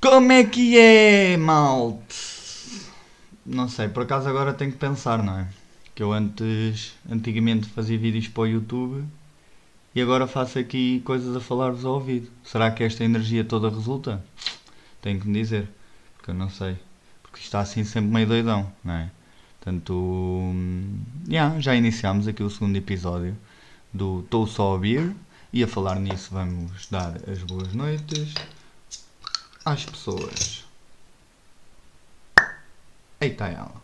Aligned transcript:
Como 0.00 0.30
é 0.30 0.44
que 0.44 0.78
é, 0.78 1.36
malte? 1.36 2.14
Não 3.44 3.68
sei, 3.68 3.88
por 3.88 4.04
acaso 4.04 4.28
agora 4.28 4.54
tenho 4.54 4.70
que 4.70 4.78
pensar, 4.78 5.20
não 5.20 5.40
é? 5.40 5.48
Que 5.92 6.02
eu 6.04 6.12
antes, 6.12 6.94
antigamente 7.10 7.66
fazia 7.66 7.98
vídeos 7.98 8.28
para 8.28 8.42
o 8.42 8.46
YouTube 8.46 9.04
e 9.94 10.00
agora 10.00 10.28
faço 10.28 10.60
aqui 10.60 11.00
coisas 11.04 11.34
a 11.34 11.40
falar-vos 11.40 11.84
ao 11.84 11.94
ouvido. 11.94 12.30
Será 12.44 12.70
que 12.70 12.84
esta 12.84 13.02
energia 13.02 13.44
toda 13.44 13.68
resulta? 13.68 14.24
Tenho 15.02 15.20
que 15.20 15.26
me 15.26 15.40
dizer, 15.40 15.68
porque 16.16 16.30
eu 16.30 16.34
não 16.34 16.50
sei. 16.50 16.76
Porque 17.20 17.40
está 17.40 17.58
assim 17.58 17.82
sempre 17.82 18.12
meio 18.12 18.28
doidão, 18.28 18.70
não 18.84 18.94
é? 18.94 19.10
Portanto, 19.58 19.92
hum, 19.92 21.00
yeah, 21.28 21.58
já 21.58 21.74
iniciámos 21.74 22.28
aqui 22.28 22.44
o 22.44 22.50
segundo 22.50 22.76
episódio 22.76 23.36
do 23.92 24.22
Tô 24.30 24.46
Só 24.46 24.76
a 24.76 24.78
Beer 24.78 25.12
e 25.54 25.62
a 25.62 25.68
falar 25.68 26.00
nisso 26.00 26.30
vamos 26.32 26.88
dar 26.88 27.14
as 27.30 27.38
boas 27.44 27.72
noites 27.72 28.34
às 29.64 29.84
pessoas. 29.86 30.64
Eita 33.20 33.46
ela. 33.46 33.80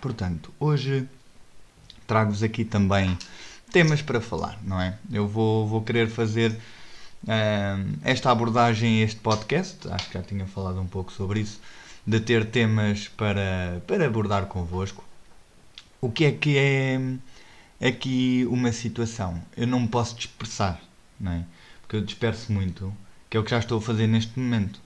Portanto, 0.00 0.50
hoje 0.58 1.06
trago-vos 2.06 2.42
aqui 2.42 2.64
também 2.64 3.18
temas 3.70 4.00
para 4.00 4.18
falar, 4.18 4.58
não 4.62 4.80
é? 4.80 4.98
Eu 5.12 5.28
vou, 5.28 5.68
vou 5.68 5.82
querer 5.82 6.08
fazer 6.08 6.58
hum, 7.24 7.98
esta 8.02 8.30
abordagem 8.30 9.02
este 9.02 9.20
podcast, 9.20 9.86
acho 9.88 10.08
que 10.08 10.14
já 10.14 10.22
tinha 10.22 10.46
falado 10.46 10.80
um 10.80 10.86
pouco 10.86 11.12
sobre 11.12 11.40
isso, 11.40 11.60
de 12.06 12.18
ter 12.18 12.46
temas 12.46 13.08
para, 13.08 13.82
para 13.86 14.06
abordar 14.06 14.46
convosco. 14.46 15.04
O 16.00 16.10
que 16.10 16.24
é 16.24 16.32
que 16.32 16.56
é 16.56 16.98
aqui 17.80 18.46
uma 18.50 18.72
situação? 18.72 19.40
Eu 19.56 19.66
não 19.66 19.80
me 19.80 19.88
posso 19.88 20.16
dispersar, 20.16 20.80
não 21.18 21.32
é? 21.32 21.44
Porque 21.80 21.96
eu 21.96 22.00
disperso 22.00 22.52
muito, 22.52 22.92
que 23.30 23.36
é 23.36 23.40
o 23.40 23.44
que 23.44 23.50
já 23.50 23.58
estou 23.58 23.78
a 23.78 23.82
fazer 23.82 24.06
neste 24.06 24.38
momento. 24.38 24.80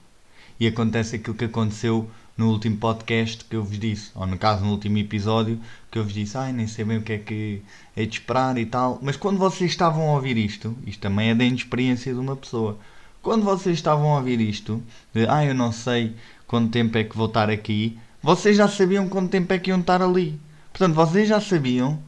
E 0.59 0.67
acontece 0.67 1.15
aquilo 1.15 1.35
que 1.35 1.45
aconteceu 1.45 2.09
no 2.37 2.49
último 2.49 2.77
podcast 2.77 3.45
que 3.45 3.55
eu 3.55 3.63
vos 3.63 3.77
disse, 3.77 4.11
ou 4.15 4.25
no 4.25 4.37
caso 4.37 4.63
no 4.63 4.71
último 4.71 4.97
episódio, 4.97 5.59
que 5.91 5.99
eu 5.99 6.03
vos 6.03 6.13
disse, 6.13 6.37
ai, 6.37 6.51
nem 6.51 6.67
sei 6.67 6.85
bem 6.85 6.97
o 6.97 7.03
que 7.03 7.13
é 7.13 7.17
que 7.17 7.61
é 7.95 8.05
de 8.05 8.13
esperar 8.13 8.57
e 8.57 8.65
tal. 8.65 8.99
Mas 9.01 9.15
quando 9.15 9.37
vocês 9.37 9.71
estavam 9.71 10.09
a 10.09 10.13
ouvir 10.13 10.37
isto, 10.37 10.75
isto 10.85 10.99
também 10.99 11.29
é 11.29 11.35
da 11.35 11.43
inexperiência 11.43 12.13
de 12.13 12.19
uma 12.19 12.35
pessoa. 12.35 12.77
Quando 13.21 13.43
vocês 13.43 13.77
estavam 13.77 14.13
a 14.13 14.17
ouvir 14.17 14.41
isto, 14.41 14.81
de, 15.13 15.27
ah, 15.27 15.45
eu 15.45 15.53
não 15.53 15.71
sei 15.71 16.15
quanto 16.47 16.71
tempo 16.71 16.97
é 16.97 17.03
que 17.03 17.15
vou 17.15 17.27
estar 17.27 17.49
aqui, 17.49 17.97
vocês 18.21 18.57
já 18.57 18.67
sabiam 18.67 19.07
quanto 19.07 19.29
tempo 19.29 19.51
é 19.53 19.59
que 19.59 19.69
iam 19.69 19.79
estar 19.79 20.01
ali. 20.01 20.39
Portanto, 20.71 20.95
vocês 20.95 21.29
já 21.29 21.39
sabiam, 21.39 22.01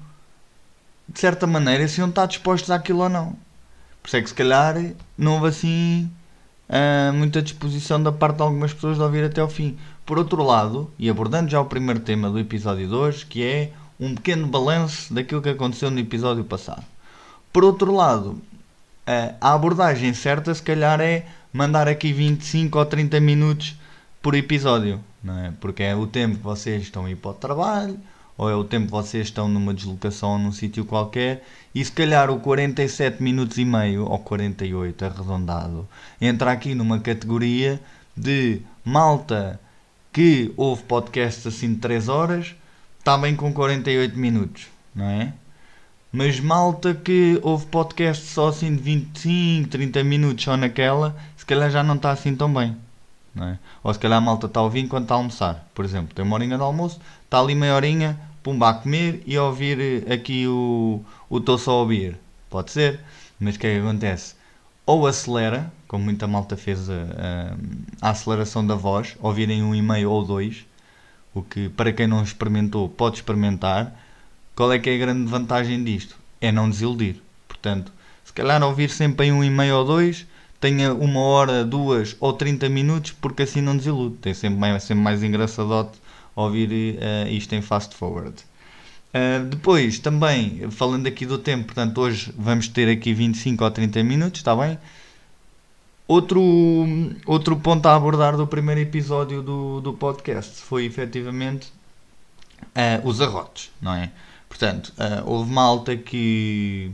de 1.08 1.20
certa 1.20 1.46
maneira, 1.46 1.88
se 1.88 2.00
iam 2.00 2.10
estar 2.10 2.26
dispostos 2.26 2.72
àquilo 2.72 3.04
ou 3.04 3.10
não. 3.10 3.36
Por 4.02 4.08
isso 4.08 4.18
é 4.18 4.22
que 4.22 4.30
se 4.30 4.36
calhar 4.36 4.76
não 5.18 5.34
houve 5.34 5.48
assim 5.48 6.12
uh, 6.70 7.14
muita 7.14 7.42
disposição 7.42 8.02
da 8.02 8.12
parte 8.12 8.38
de 8.38 8.44
algumas 8.44 8.74
pessoas 8.74 8.98
de 8.98 9.04
ouvir 9.04 9.24
até 9.24 9.42
ao 9.42 9.50
fim. 9.50 9.78
Por 10.06 10.18
outro 10.18 10.44
lado, 10.44 10.92
e 11.00 11.10
abordando 11.10 11.50
já 11.50 11.60
o 11.60 11.66
primeiro 11.66 12.00
tema 12.00 12.30
do 12.30 12.40
episódio 12.40 12.88
de 12.88 12.94
hoje, 12.94 13.26
que 13.26 13.44
é 13.44 13.72
um 14.00 14.14
pequeno 14.14 14.48
balanço 14.48 15.14
daquilo 15.14 15.42
que 15.42 15.50
aconteceu 15.50 15.90
no 15.90 16.00
episódio 16.00 16.44
passado. 16.44 16.84
Por 17.52 17.64
outro 17.64 17.94
lado, 17.94 18.30
uh, 19.08 19.36
a 19.40 19.54
abordagem 19.54 20.14
certa 20.14 20.54
se 20.54 20.62
calhar 20.62 21.00
é 21.00 21.26
mandar 21.52 21.88
aqui 21.88 22.12
25 22.12 22.78
ou 22.78 22.86
30 22.86 23.20
minutos 23.20 23.76
por 24.22 24.36
episódio, 24.36 25.00
não 25.24 25.38
é? 25.38 25.54
Porque 25.60 25.82
é 25.82 25.96
o 25.96 26.06
tempo 26.06 26.38
que 26.38 26.44
vocês 26.44 26.84
estão 26.84 27.06
a 27.06 27.12
ir 27.12 27.16
para 27.16 27.32
o 27.32 27.34
trabalho, 27.34 27.98
ou 28.38 28.50
é 28.50 28.56
o 28.56 28.64
tempo 28.64 28.88
que 28.88 28.92
vocês 28.92 29.28
estão 29.28 29.48
numa 29.48 29.74
deslocação 29.74 30.38
num 30.38 30.52
sítio 30.52 30.86
qualquer, 30.86 31.46
e 31.74 31.84
se 31.84 31.92
calhar 31.92 32.30
o 32.30 32.40
47 32.40 33.22
minutos 33.22 33.58
e 33.58 33.66
meio, 33.66 34.06
ou 34.06 34.20
48 34.20 35.06
arredondado, 35.06 35.88
entra 36.20 36.52
aqui 36.52 36.76
numa 36.76 37.00
categoria 37.00 37.80
de 38.16 38.62
malta 38.84 39.60
que 40.12 40.54
ouve 40.56 40.84
podcasts 40.84 41.46
assim 41.46 41.74
de 41.74 41.80
3 41.80 42.08
horas, 42.10 42.56
está 43.00 43.18
bem 43.18 43.36
com 43.36 43.54
48 43.54 44.18
minutos, 44.18 44.68
não 44.94 45.06
é? 45.06 45.34
Mas 46.12 46.40
malta 46.40 46.94
que 46.94 47.38
ouve 47.44 47.66
podcasts 47.66 48.30
só 48.30 48.48
assim 48.48 48.74
de 48.74 48.82
25, 48.82 49.68
30 49.68 50.04
minutos 50.06 50.46
só 50.46 50.56
naquela, 50.56 51.14
se 51.36 51.46
calhar 51.46 51.70
já 51.70 51.84
não 51.84 51.96
está 51.96 52.12
assim 52.12 52.34
tão 52.34 52.54
bem. 52.54 52.78
Não 53.36 53.50
é? 53.50 53.60
Ou 53.84 53.94
se 53.94 54.00
calhar 54.00 54.18
a 54.18 54.22
malta 54.22 54.48
está 54.48 54.62
a 54.62 54.64
ouvir 54.64 54.80
enquanto 54.80 55.04
está 55.04 55.16
a 55.16 55.18
almoçar. 55.18 55.68
Por 55.76 55.84
exemplo, 55.84 56.16
tem 56.16 56.24
uma 56.24 56.36
horinha 56.36 56.56
de 56.56 56.64
almoço, 56.64 57.02
está 57.26 57.42
ali 57.42 57.54
meia 57.54 57.76
horinha, 57.76 58.18
pumba 58.46 58.70
a 58.70 58.74
comer 58.76 59.24
e 59.26 59.36
a 59.36 59.44
ouvir 59.44 60.06
eh, 60.08 60.14
aqui 60.14 60.48
o 60.48 61.02
estou 61.32 61.58
só 61.58 61.72
a 61.72 61.80
ouvir. 61.80 62.16
Pode 62.48 62.70
ser, 62.70 63.00
mas 63.40 63.56
o 63.56 63.60
que 63.60 63.66
é 63.66 63.74
que 63.74 63.80
acontece? 63.80 64.36
Ou 64.86 65.08
acelera, 65.08 65.74
como 65.88 66.04
muita 66.04 66.28
malta 66.28 66.56
fez 66.56 66.88
a, 66.88 66.94
a, 66.94 68.08
a 68.08 68.10
aceleração 68.12 68.66
da 68.66 68.76
voz, 68.76 69.18
ouvirem 69.20 69.64
um 69.64 69.74
e-mail 69.74 70.12
ou 70.12 70.24
dois, 70.24 70.64
o 71.34 71.42
que 71.42 71.70
para 71.70 71.92
quem 71.92 72.06
não 72.06 72.22
experimentou 72.22 72.88
pode 72.88 73.16
experimentar. 73.16 74.00
Qual 74.56 74.72
é 74.72 74.78
que 74.78 74.92
é 74.92 74.96
a 74.96 75.00
grande 75.00 75.26
vantagem 75.26 75.84
disto? 75.84 76.16
É 76.40 76.52
não 76.52 76.70
desiludir. 76.70 77.16
Portanto, 77.48 77.92
se 78.24 78.32
calhar 78.32 78.62
ouvir 78.62 78.92
sempre 78.92 79.26
em 79.26 79.32
um 79.32 79.44
e-mail 79.44 79.78
ou 79.78 79.86
dois, 79.86 80.28
tenha 80.62 80.94
uma 80.94 81.20
hora, 81.20 81.66
duas 81.66 82.16
ou 82.20 82.32
30 82.32 82.70
minutos, 82.70 83.12
porque 83.12 83.42
assim 83.42 83.60
não 83.60 83.76
desilude. 83.76 84.18
Tem 84.18 84.36
sempre 84.36 84.60
mais, 84.60 84.84
sempre 84.84 85.04
mais 85.04 85.24
engraçadote 85.24 86.05
ouvir 86.36 86.98
uh, 86.98 87.28
isto 87.30 87.54
em 87.56 87.62
fast 87.62 87.96
forward. 87.96 88.36
Uh, 89.14 89.46
depois, 89.46 90.00
também, 90.00 90.70
falando 90.72 91.08
aqui 91.08 91.26
do 91.26 91.38
tempo, 91.38 91.66
portanto, 91.66 92.00
hoje 92.02 92.34
vamos 92.38 92.68
ter 92.68 92.90
aqui 92.90 93.14
25 93.14 93.64
ou 93.64 93.72
30 93.72 94.04
minutos, 94.04 94.42
está 94.42 94.56
bem? 94.56 94.78
Outro, 96.08 96.40
outro 97.26 97.56
ponto 97.58 97.88
a 97.88 97.96
abordar 97.96 98.38
do 98.38 98.46
primeiro 98.46 98.80
episódio 98.80 99.42
do, 99.42 99.82
do 99.82 99.94
podcast 99.94 100.62
foi 100.62 100.86
efetivamente 100.86 101.74
uh, 102.62 103.08
os 103.08 103.22
arrotes, 103.22 103.72
não 103.82 103.94
é? 103.94 104.12
Portanto, 104.48 104.94
uh, 105.00 105.28
houve 105.28 105.52
malta 105.52 105.98
que 105.98 106.92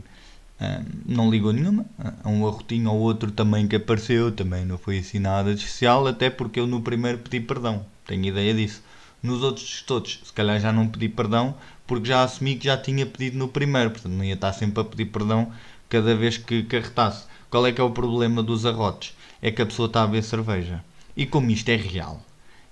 uh, 0.60 0.84
não 1.04 1.30
ligou 1.30 1.52
nenhuma, 1.52 1.84
um 2.24 2.46
arrotinho 2.46 2.90
ou 2.90 3.00
outro 3.00 3.30
também 3.30 3.68
que 3.68 3.76
apareceu, 3.76 4.32
também 4.32 4.64
não 4.64 4.78
foi 4.78 5.00
assim 5.00 5.18
nada 5.18 5.52
especial, 5.52 6.06
até 6.06 6.30
porque 6.30 6.58
eu 6.58 6.66
no 6.66 6.80
primeiro 6.80 7.18
pedi 7.18 7.38
perdão, 7.38 7.84
tenho 8.06 8.24
ideia 8.24 8.54
disso. 8.54 8.82
Nos 9.22 9.42
outros 9.42 9.82
todos, 9.82 10.20
se 10.24 10.32
calhar 10.32 10.58
já 10.58 10.72
não 10.72 10.88
pedi 10.88 11.08
perdão, 11.08 11.54
porque 11.86 12.08
já 12.08 12.24
assumi 12.24 12.56
que 12.56 12.64
já 12.64 12.76
tinha 12.76 13.06
pedido 13.06 13.38
no 13.38 13.48
primeiro, 13.48 13.90
portanto 13.90 14.12
não 14.12 14.24
ia 14.24 14.34
estar 14.34 14.52
sempre 14.52 14.80
a 14.80 14.84
pedir 14.84 15.06
perdão 15.06 15.52
cada 15.88 16.14
vez 16.14 16.38
que 16.38 16.62
carretasse. 16.64 17.26
Qual 17.50 17.66
é 17.66 17.72
que 17.72 17.80
é 17.80 17.84
o 17.84 17.90
problema 17.90 18.42
dos 18.42 18.64
arrotes? 18.64 19.14
É 19.40 19.50
que 19.50 19.62
a 19.62 19.66
pessoa 19.66 19.86
está 19.86 20.02
a 20.02 20.06
ver 20.06 20.22
cerveja. 20.22 20.82
E 21.16 21.26
como 21.26 21.50
isto 21.50 21.68
é 21.68 21.76
real? 21.76 22.20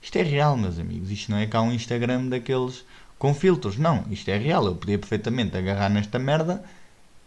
Isto 0.00 0.16
é 0.16 0.22
real, 0.22 0.56
meus 0.56 0.78
amigos. 0.78 1.11
Isto 1.11 1.31
não 1.31 1.38
é 1.38 1.47
cá 1.47 1.61
um 1.61 1.72
Instagram 1.72 2.28
daqueles 2.28 2.84
com 3.19 3.34
filtros. 3.34 3.77
Não, 3.77 4.05
isto 4.11 4.28
é 4.31 4.38
real. 4.38 4.65
Eu 4.65 4.75
podia 4.75 4.99
perfeitamente 4.99 5.56
agarrar 5.56 5.91
nesta 5.91 6.19
merda 6.19 6.65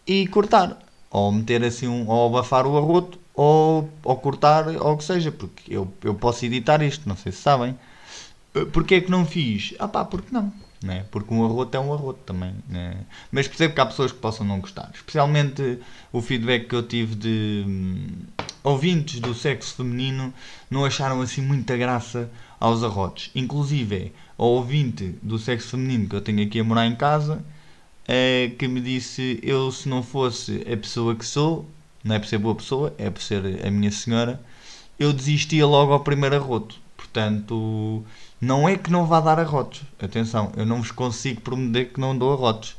e 0.08 0.28
cortar. 0.28 0.80
Ou 1.12 1.32
meter 1.32 1.64
assim 1.64 1.88
um. 1.88 2.10
ou 2.10 2.36
abafar 2.36 2.66
o 2.66 2.76
arroto, 2.76 3.20
ou, 3.36 3.88
ou 4.04 4.16
cortar, 4.18 4.68
ou 4.68 4.94
o 4.94 4.98
que 4.98 5.04
seja. 5.04 5.32
Porque 5.32 5.72
eu, 5.72 5.88
eu 6.04 6.16
posso 6.16 6.44
editar 6.46 6.82
isto, 6.82 7.08
não 7.08 7.16
sei 7.16 7.32
se 7.32 7.38
sabem. 7.38 7.78
Porquê 8.72 8.96
é 8.96 9.02
que 9.02 9.12
não 9.12 9.26
fiz? 9.26 9.74
Ah 9.80 9.88
pá, 9.88 10.06
porque 10.06 10.34
não 10.34 10.52
né? 10.84 11.06
porque 11.10 11.34
um 11.34 11.46
arroto 11.46 11.76
é 11.78 11.80
um 11.80 11.94
arroto 11.94 12.20
também. 12.26 12.54
Né? 12.68 12.98
Mas 13.32 13.48
percebo 13.48 13.74
que 13.74 13.82
há 13.82 13.86
pessoas 13.86 14.12
que 14.12 14.20
possam 14.20 14.46
não 14.46 14.60
gostar. 14.60 14.92
Especialmente 14.94 15.80
o 16.12 16.22
feedback 16.22 16.68
que 16.68 16.76
eu 16.76 16.84
tive 16.84 17.16
de 17.16 17.64
hum, 17.66 18.08
ouvintes 18.64 19.20
do 19.20 19.34
sexo 19.34 19.76
feminino 19.76 20.34
não 20.70 20.84
acharam 20.84 21.22
assim 21.22 21.42
muita 21.42 21.78
graça 21.78 22.30
aos 22.60 22.84
arrotos. 22.84 23.32
Inclusive, 23.34 24.12
o 24.38 24.44
ouvinte 24.44 25.16
do 25.24 25.40
sexo 25.40 25.70
feminino 25.70 26.10
que 26.10 26.16
eu 26.16 26.22
tenho 26.22 26.46
aqui 26.46 26.60
a 26.60 26.64
morar 26.64 26.86
em 26.86 26.96
casa 26.96 27.44
é, 28.06 28.52
que 28.60 28.68
me 28.68 28.82
disse: 28.82 29.40
eu, 29.42 29.72
se 29.72 29.88
não 29.88 30.04
fosse 30.04 30.62
a 30.62 30.76
pessoa 30.76 31.16
que 31.16 31.26
sou, 31.26 31.68
não 32.04 32.16
é 32.16 32.20
por 32.20 32.28
ser 32.28 32.38
boa 32.38 32.56
pessoa, 32.56 32.94
é 32.98 33.10
por 33.10 33.22
ser 33.22 33.66
a 33.66 33.72
minha 33.72 33.92
senhora, 33.92 34.42
eu 35.00 35.14
desistia 35.14 35.66
logo 35.66 35.94
ao 35.94 36.02
primeiro 36.02 36.36
arroto. 36.36 36.84
Portanto 36.98 38.04
não 38.44 38.68
é 38.68 38.78
que 38.78 38.92
não 38.92 39.06
vá 39.06 39.22
dar 39.22 39.40
arrotos. 39.40 39.82
Atenção, 40.02 40.52
eu 40.58 40.66
não 40.66 40.82
vos 40.82 40.92
consigo 40.92 41.40
prometer 41.40 41.94
que 41.94 42.00
não 42.00 42.18
dou 42.18 42.34
arrotos. 42.34 42.76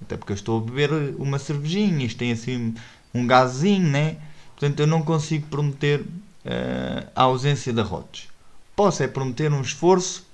Até 0.00 0.16
porque 0.16 0.32
eu 0.32 0.36
estou 0.36 0.58
a 0.58 0.64
beber 0.64 0.90
uma 1.18 1.38
cervejinha, 1.38 2.04
isto 2.04 2.18
tem 2.18 2.32
assim 2.32 2.74
um 3.12 3.26
gazinho, 3.26 3.88
né? 3.88 4.16
Portanto, 4.56 4.80
eu 4.80 4.86
não 4.86 5.02
consigo 5.02 5.46
prometer 5.48 6.00
uh, 6.00 7.08
a 7.14 7.22
ausência 7.24 7.72
de 7.72 7.80
arrotos. 7.80 8.28
Posso 8.74 9.02
é 9.02 9.06
prometer 9.06 9.52
um 9.52 9.60
esforço 9.60 10.26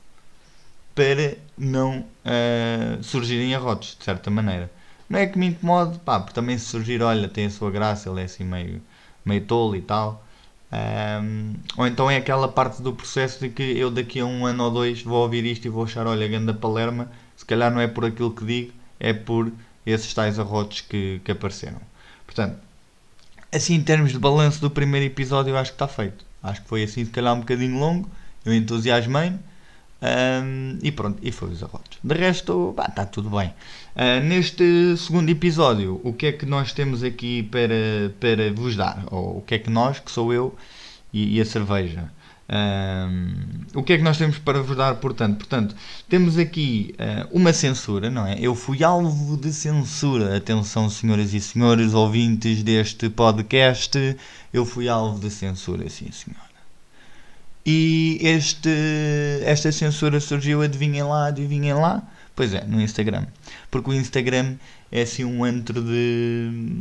para 0.95 1.37
não 1.57 2.01
uh, 2.01 3.03
surgirem 3.03 3.55
arrotos, 3.55 3.97
de 3.99 4.05
certa 4.05 4.31
maneira. 4.31 4.71
Não 5.09 5.19
é 5.19 5.27
que 5.27 5.39
me 5.39 5.47
incomode, 5.47 5.99
pá, 6.01 6.21
porque 6.21 6.35
também 6.35 6.57
se 6.57 6.67
surgir, 6.67 7.03
olha, 7.03 7.29
tem 7.29 7.47
a 7.47 7.51
sua 7.51 7.71
graça, 7.71 8.09
ele 8.09 8.21
é 8.21 8.25
assim 8.25 8.45
meio, 8.45 8.81
meio 9.25 9.45
tolo 9.45 9.75
e 9.75 9.83
tal. 9.83 10.25
Um, 10.71 11.55
ou 11.79 11.87
então 11.87 12.11
é 12.11 12.17
aquela 12.17 12.47
parte 12.47 12.83
do 12.83 12.93
processo 12.93 13.41
de 13.41 13.49
que 13.49 13.63
eu 13.63 13.91
daqui 13.91 14.21
a 14.21 14.27
um 14.27 14.45
ano 14.45 14.65
ou 14.65 14.71
dois 14.71 15.03
vou 15.03 15.23
ouvir 15.23 15.45
isto 15.45 15.65
e 15.67 15.71
vou 15.71 15.85
achar, 15.85 16.07
olha, 16.07 16.29
ganda 16.29 16.53
Palerma, 16.53 17.11
se 17.37 17.45
calhar 17.45 17.73
não 17.73 17.81
é 17.81 17.87
por 17.87 18.05
aquilo 18.05 18.31
que 18.31 18.45
digo, 18.45 18.73
é 19.01 19.13
por 19.13 19.51
esses 19.87 20.13
tais 20.13 20.39
arrotos 20.39 20.83
que, 20.83 21.21
que 21.25 21.33
apareceram. 21.33 21.81
Portanto, 22.27 22.59
assim 23.53 23.75
em 23.75 23.83
termos 23.83 24.13
de 24.13 24.19
balanço 24.19 24.61
do 24.61 24.71
primeiro 24.71 25.07
episódio, 25.07 25.57
acho 25.57 25.71
que 25.71 25.77
está 25.77 25.89
feito. 25.89 26.25
Acho 26.43 26.63
que 26.63 26.69
foi 26.69 26.83
assim, 26.83 27.05
se 27.05 27.11
calhar 27.11 27.35
um 27.35 27.41
bocadinho 27.41 27.79
longo. 27.79 28.09
Eu 28.45 28.55
entusiasmei-me. 28.55 29.39
Um, 30.01 30.79
e 30.81 30.93
pronto, 30.93 31.19
e 31.23 31.33
foi 31.33 31.51
os 31.51 31.63
arrotos. 31.63 31.99
De 32.03 32.15
resto, 32.15 32.75
está 32.89 33.05
tudo 33.05 33.31
bem. 33.31 33.53
Uh, 33.97 34.25
neste 34.25 34.97
segundo 34.97 35.29
episódio, 35.29 36.01
o 36.05 36.13
que 36.13 36.27
é 36.27 36.33
que 36.33 36.47
nós 36.47 36.73
temos 36.73 37.03
aqui 37.03 37.43
para, 37.43 38.15
para 38.21 38.53
vos 38.53 38.77
dar? 38.77 39.05
Ou 39.11 39.39
o 39.39 39.43
que 39.43 39.57
é 39.57 39.59
que 39.59 39.71
nós, 39.71 39.99
que 39.99 40.11
sou 40.11 40.33
eu 40.33 40.57
e, 41.13 41.37
e 41.37 41.41
a 41.41 41.45
cerveja, 41.45 42.11
um, 42.51 43.79
o 43.79 43.83
que 43.83 43.93
é 43.93 43.99
que 43.99 44.03
nós 44.03 44.17
temos 44.17 44.39
para 44.39 44.63
vos 44.63 44.75
dar, 44.77 44.95
portanto? 44.95 45.37
Portanto, 45.37 45.77
temos 46.09 46.39
aqui 46.39 46.95
uh, 46.95 47.29
uma 47.31 47.53
censura, 47.53 48.09
não 48.09 48.27
é? 48.27 48.39
Eu 48.41 48.55
fui 48.55 48.83
alvo 48.83 49.37
de 49.37 49.53
censura. 49.53 50.37
Atenção, 50.37 50.89
senhoras 50.89 51.35
e 51.35 51.41
senhores 51.41 51.93
ouvintes 51.93 52.63
deste 52.63 53.11
podcast, 53.11 54.17
eu 54.53 54.65
fui 54.65 54.89
alvo 54.89 55.21
de 55.21 55.31
censura, 55.31 55.89
sim, 55.91 56.11
senhora. 56.11 56.48
E 57.71 58.19
este, 58.23 58.71
esta 59.45 59.71
censura 59.71 60.19
surgiu, 60.21 60.63
adivinhem 60.63 61.03
lá, 61.03 61.27
adivinhem 61.27 61.75
lá? 61.75 62.03
Pois 62.35 62.55
é, 62.55 62.65
no 62.65 62.81
Instagram. 62.81 63.27
Porque 63.71 63.91
o 63.91 63.93
Instagram 63.93 64.55
é 64.91 65.03
assim 65.03 65.23
um 65.23 65.45
antro 65.45 65.83
de. 65.83 66.81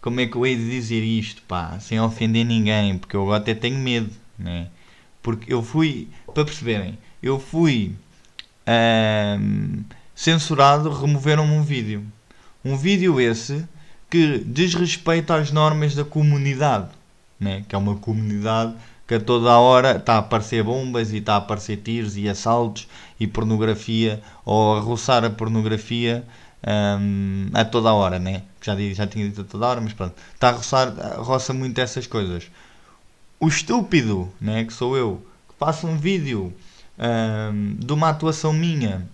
Como 0.00 0.18
é 0.18 0.26
que 0.26 0.34
eu 0.34 0.46
hei 0.46 0.56
de 0.56 0.70
dizer 0.70 1.02
isto, 1.02 1.42
pá? 1.42 1.78
Sem 1.78 2.00
ofender 2.00 2.46
ninguém, 2.46 2.96
porque 2.96 3.14
eu 3.14 3.30
até 3.34 3.54
tenho 3.54 3.76
medo, 3.76 4.08
né? 4.38 4.68
Porque 5.22 5.52
eu 5.52 5.62
fui, 5.62 6.08
para 6.32 6.46
perceberem, 6.46 6.96
eu 7.22 7.38
fui 7.38 7.92
censurado, 10.14 10.90
removeram-me 10.90 11.52
um 11.52 11.62
vídeo. 11.62 12.02
Um 12.64 12.78
vídeo 12.78 13.20
esse 13.20 13.68
que 14.08 14.38
desrespeita 14.38 15.34
as 15.34 15.52
normas 15.52 15.94
da 15.94 16.04
comunidade, 16.04 16.88
né? 17.38 17.62
que 17.68 17.74
é 17.74 17.78
uma 17.78 17.96
comunidade 17.96 18.74
que 19.10 19.16
a 19.16 19.20
toda 19.20 19.50
a 19.50 19.58
hora 19.58 19.96
está 19.96 20.14
a 20.14 20.18
aparecer 20.18 20.62
bombas 20.62 21.12
e 21.12 21.16
está 21.16 21.34
a 21.34 21.38
aparecer 21.38 21.78
tiros 21.78 22.16
e 22.16 22.28
assaltos 22.28 22.86
e 23.18 23.26
pornografia 23.26 24.22
ou 24.44 24.76
a 24.76 24.80
roçar 24.80 25.24
a 25.24 25.30
pornografia 25.30 26.24
um, 26.64 27.48
a 27.52 27.64
toda 27.64 27.88
a 27.88 27.92
hora, 27.92 28.20
né? 28.20 28.44
Já, 28.62 28.76
já 28.76 29.08
tinha 29.08 29.28
dito 29.28 29.40
a 29.40 29.44
toda 29.44 29.66
a 29.66 29.68
hora, 29.70 29.80
mas 29.80 29.92
pronto, 29.92 30.14
está 30.32 30.50
a 30.50 30.52
roçar, 30.52 30.94
roça 31.16 31.52
muito 31.52 31.80
essas 31.80 32.06
coisas. 32.06 32.48
O 33.40 33.48
estúpido, 33.48 34.32
né? 34.40 34.64
Que 34.64 34.72
sou 34.72 34.96
eu, 34.96 35.20
que 35.48 35.56
faço 35.58 35.88
um 35.88 35.98
vídeo 35.98 36.54
um, 36.96 37.74
de 37.84 37.92
uma 37.92 38.10
atuação 38.10 38.52
minha 38.52 39.08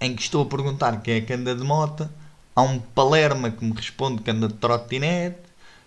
em 0.00 0.16
que 0.16 0.22
estou 0.22 0.44
a 0.44 0.46
perguntar 0.46 1.02
quem 1.02 1.16
é 1.16 1.20
que 1.20 1.34
anda 1.34 1.54
de 1.54 1.62
moto, 1.62 2.08
há 2.56 2.62
um 2.62 2.78
palerma 2.78 3.50
que 3.50 3.62
me 3.66 3.74
responde 3.74 4.22
que 4.22 4.30
anda 4.30 4.48
de 4.48 4.54
trotinete, 4.54 5.40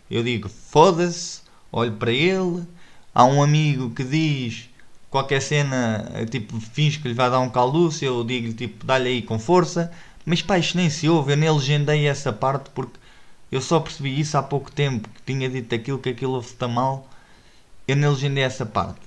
eu 0.07 0.23
digo 0.23 0.47
foda-se, 0.47 1.41
olho 1.71 1.93
para 1.93 2.11
ele 2.11 2.76
há 3.17 3.25
um 3.25 3.41
amigo 3.41 3.89
que 3.89 4.03
diz 4.03 4.69
qualquer 5.09 5.41
cena, 5.41 6.05
tipo, 6.29 6.59
finge 6.59 6.99
que 6.99 7.07
lhe 7.07 7.15
vai 7.15 7.31
dar 7.31 7.39
um 7.39 7.49
calúcio, 7.49 8.05
eu 8.05 8.23
digo-lhe, 8.23 8.53
tipo, 8.53 8.85
dá-lhe 8.85 9.09
aí 9.09 9.21
com 9.23 9.39
força. 9.39 9.91
Mas 10.23 10.43
pá, 10.43 10.59
isto 10.59 10.77
nem 10.77 10.87
se 10.87 11.09
ouve, 11.09 11.33
eu 11.33 11.37
nem 11.37 11.49
legendei 11.49 12.07
essa 12.07 12.31
parte 12.31 12.69
porque 12.75 12.99
eu 13.51 13.59
só 13.59 13.79
percebi 13.79 14.19
isso 14.19 14.37
há 14.37 14.43
pouco 14.43 14.71
tempo, 14.71 15.09
que 15.09 15.21
tinha 15.23 15.49
dito 15.49 15.73
aquilo, 15.73 15.97
que 15.97 16.09
aquilo 16.09 16.33
ouve-se 16.33 16.55
mal. 16.67 17.09
Eu 17.87 17.95
nem 17.95 18.07
legendei 18.07 18.43
essa 18.43 18.67
parte. 18.67 18.99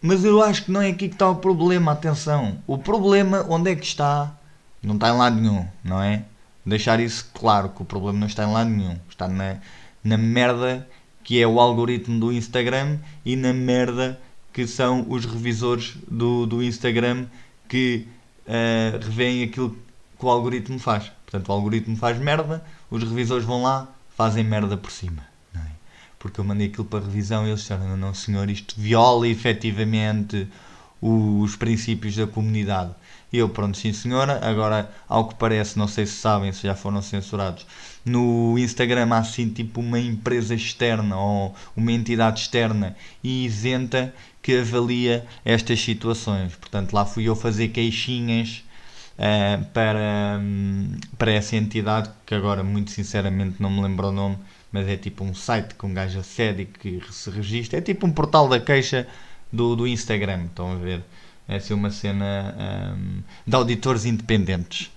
Mas 0.00 0.24
eu 0.24 0.40
acho 0.40 0.66
que 0.66 0.70
não 0.70 0.80
é 0.80 0.90
aqui 0.90 1.08
que 1.08 1.16
está 1.16 1.28
o 1.28 1.36
problema, 1.36 1.90
atenção. 1.90 2.58
O 2.64 2.78
problema, 2.78 3.44
onde 3.48 3.72
é 3.72 3.74
que 3.74 3.84
está? 3.84 4.32
Não 4.80 4.94
está 4.94 5.08
em 5.08 5.16
lado 5.16 5.34
nenhum, 5.34 5.66
não 5.82 6.00
é? 6.00 6.22
Deixar 6.64 7.00
isso 7.00 7.28
claro, 7.34 7.70
que 7.70 7.82
o 7.82 7.84
problema 7.84 8.20
não 8.20 8.28
está 8.28 8.44
em 8.44 8.52
lado 8.52 8.70
nenhum. 8.70 8.96
Está 9.10 9.26
na, 9.26 9.56
na 10.04 10.16
merda 10.16 10.86
que 11.28 11.42
é 11.42 11.46
o 11.46 11.60
algoritmo 11.60 12.18
do 12.18 12.32
Instagram, 12.32 12.96
e 13.22 13.36
na 13.36 13.52
merda 13.52 14.18
que 14.50 14.66
são 14.66 15.04
os 15.10 15.26
revisores 15.26 15.94
do, 16.10 16.46
do 16.46 16.62
Instagram 16.62 17.26
que 17.68 18.06
uh, 18.46 18.96
revêem 19.04 19.42
aquilo 19.42 19.76
que 20.18 20.24
o 20.24 20.30
algoritmo 20.30 20.78
faz. 20.78 21.12
Portanto, 21.26 21.50
o 21.50 21.52
algoritmo 21.52 21.98
faz 21.98 22.16
merda, 22.16 22.64
os 22.90 23.02
revisores 23.02 23.44
vão 23.44 23.62
lá, 23.62 23.86
fazem 24.16 24.42
merda 24.42 24.74
por 24.74 24.90
cima. 24.90 25.22
É? 25.54 25.58
Porque 26.18 26.40
eu 26.40 26.44
mandei 26.44 26.68
aquilo 26.68 26.86
para 26.86 27.04
revisão 27.04 27.44
e 27.44 27.50
eles 27.50 27.60
disseram: 27.60 27.94
não, 27.94 28.14
senhor, 28.14 28.48
isto 28.48 28.74
viola 28.78 29.28
efetivamente 29.28 30.48
os 30.98 31.56
princípios 31.56 32.16
da 32.16 32.26
comunidade. 32.26 32.92
E 33.30 33.36
eu, 33.36 33.50
pronto, 33.50 33.76
sim 33.76 33.92
senhora, 33.92 34.40
agora, 34.42 34.90
ao 35.06 35.28
que 35.28 35.34
parece, 35.34 35.78
não 35.78 35.86
sei 35.86 36.06
se 36.06 36.14
sabem, 36.14 36.50
se 36.52 36.62
já 36.62 36.74
foram 36.74 37.02
censurados, 37.02 37.66
no 38.08 38.58
Instagram 38.58 39.08
há 39.12 39.18
assim 39.18 39.48
tipo 39.48 39.80
uma 39.80 39.98
empresa 39.98 40.54
externa 40.54 41.16
ou 41.16 41.54
uma 41.76 41.92
entidade 41.92 42.40
externa 42.40 42.96
e 43.22 43.44
isenta 43.44 44.14
que 44.42 44.58
avalia 44.58 45.26
estas 45.44 45.80
situações. 45.80 46.54
Portanto, 46.56 46.92
lá 46.92 47.04
fui 47.04 47.24
eu 47.24 47.36
fazer 47.36 47.68
queixinhas 47.68 48.64
uh, 49.18 49.64
para, 49.72 50.40
um, 50.40 50.92
para 51.18 51.32
essa 51.32 51.56
entidade, 51.56 52.10
que 52.24 52.34
agora, 52.34 52.62
muito 52.62 52.90
sinceramente, 52.90 53.60
não 53.60 53.70
me 53.70 53.82
lembro 53.82 54.08
o 54.08 54.12
nome, 54.12 54.38
mas 54.72 54.88
é 54.88 54.96
tipo 54.96 55.24
um 55.24 55.34
site 55.34 55.74
com 55.74 55.88
um 55.88 55.94
gajo 55.94 56.18
acede 56.20 56.62
e 56.62 56.66
que 56.66 57.12
se 57.12 57.30
registra. 57.30 57.78
É 57.78 57.82
tipo 57.82 58.06
um 58.06 58.12
portal 58.12 58.48
da 58.48 58.60
queixa 58.60 59.06
do, 59.52 59.74
do 59.76 59.86
Instagram, 59.86 60.44
estão 60.44 60.72
a 60.72 60.76
ver? 60.76 61.02
É 61.46 61.56
assim 61.56 61.74
uma 61.74 61.90
cena 61.90 62.54
um, 62.96 63.22
de 63.46 63.56
auditores 63.56 64.04
independentes. 64.04 64.90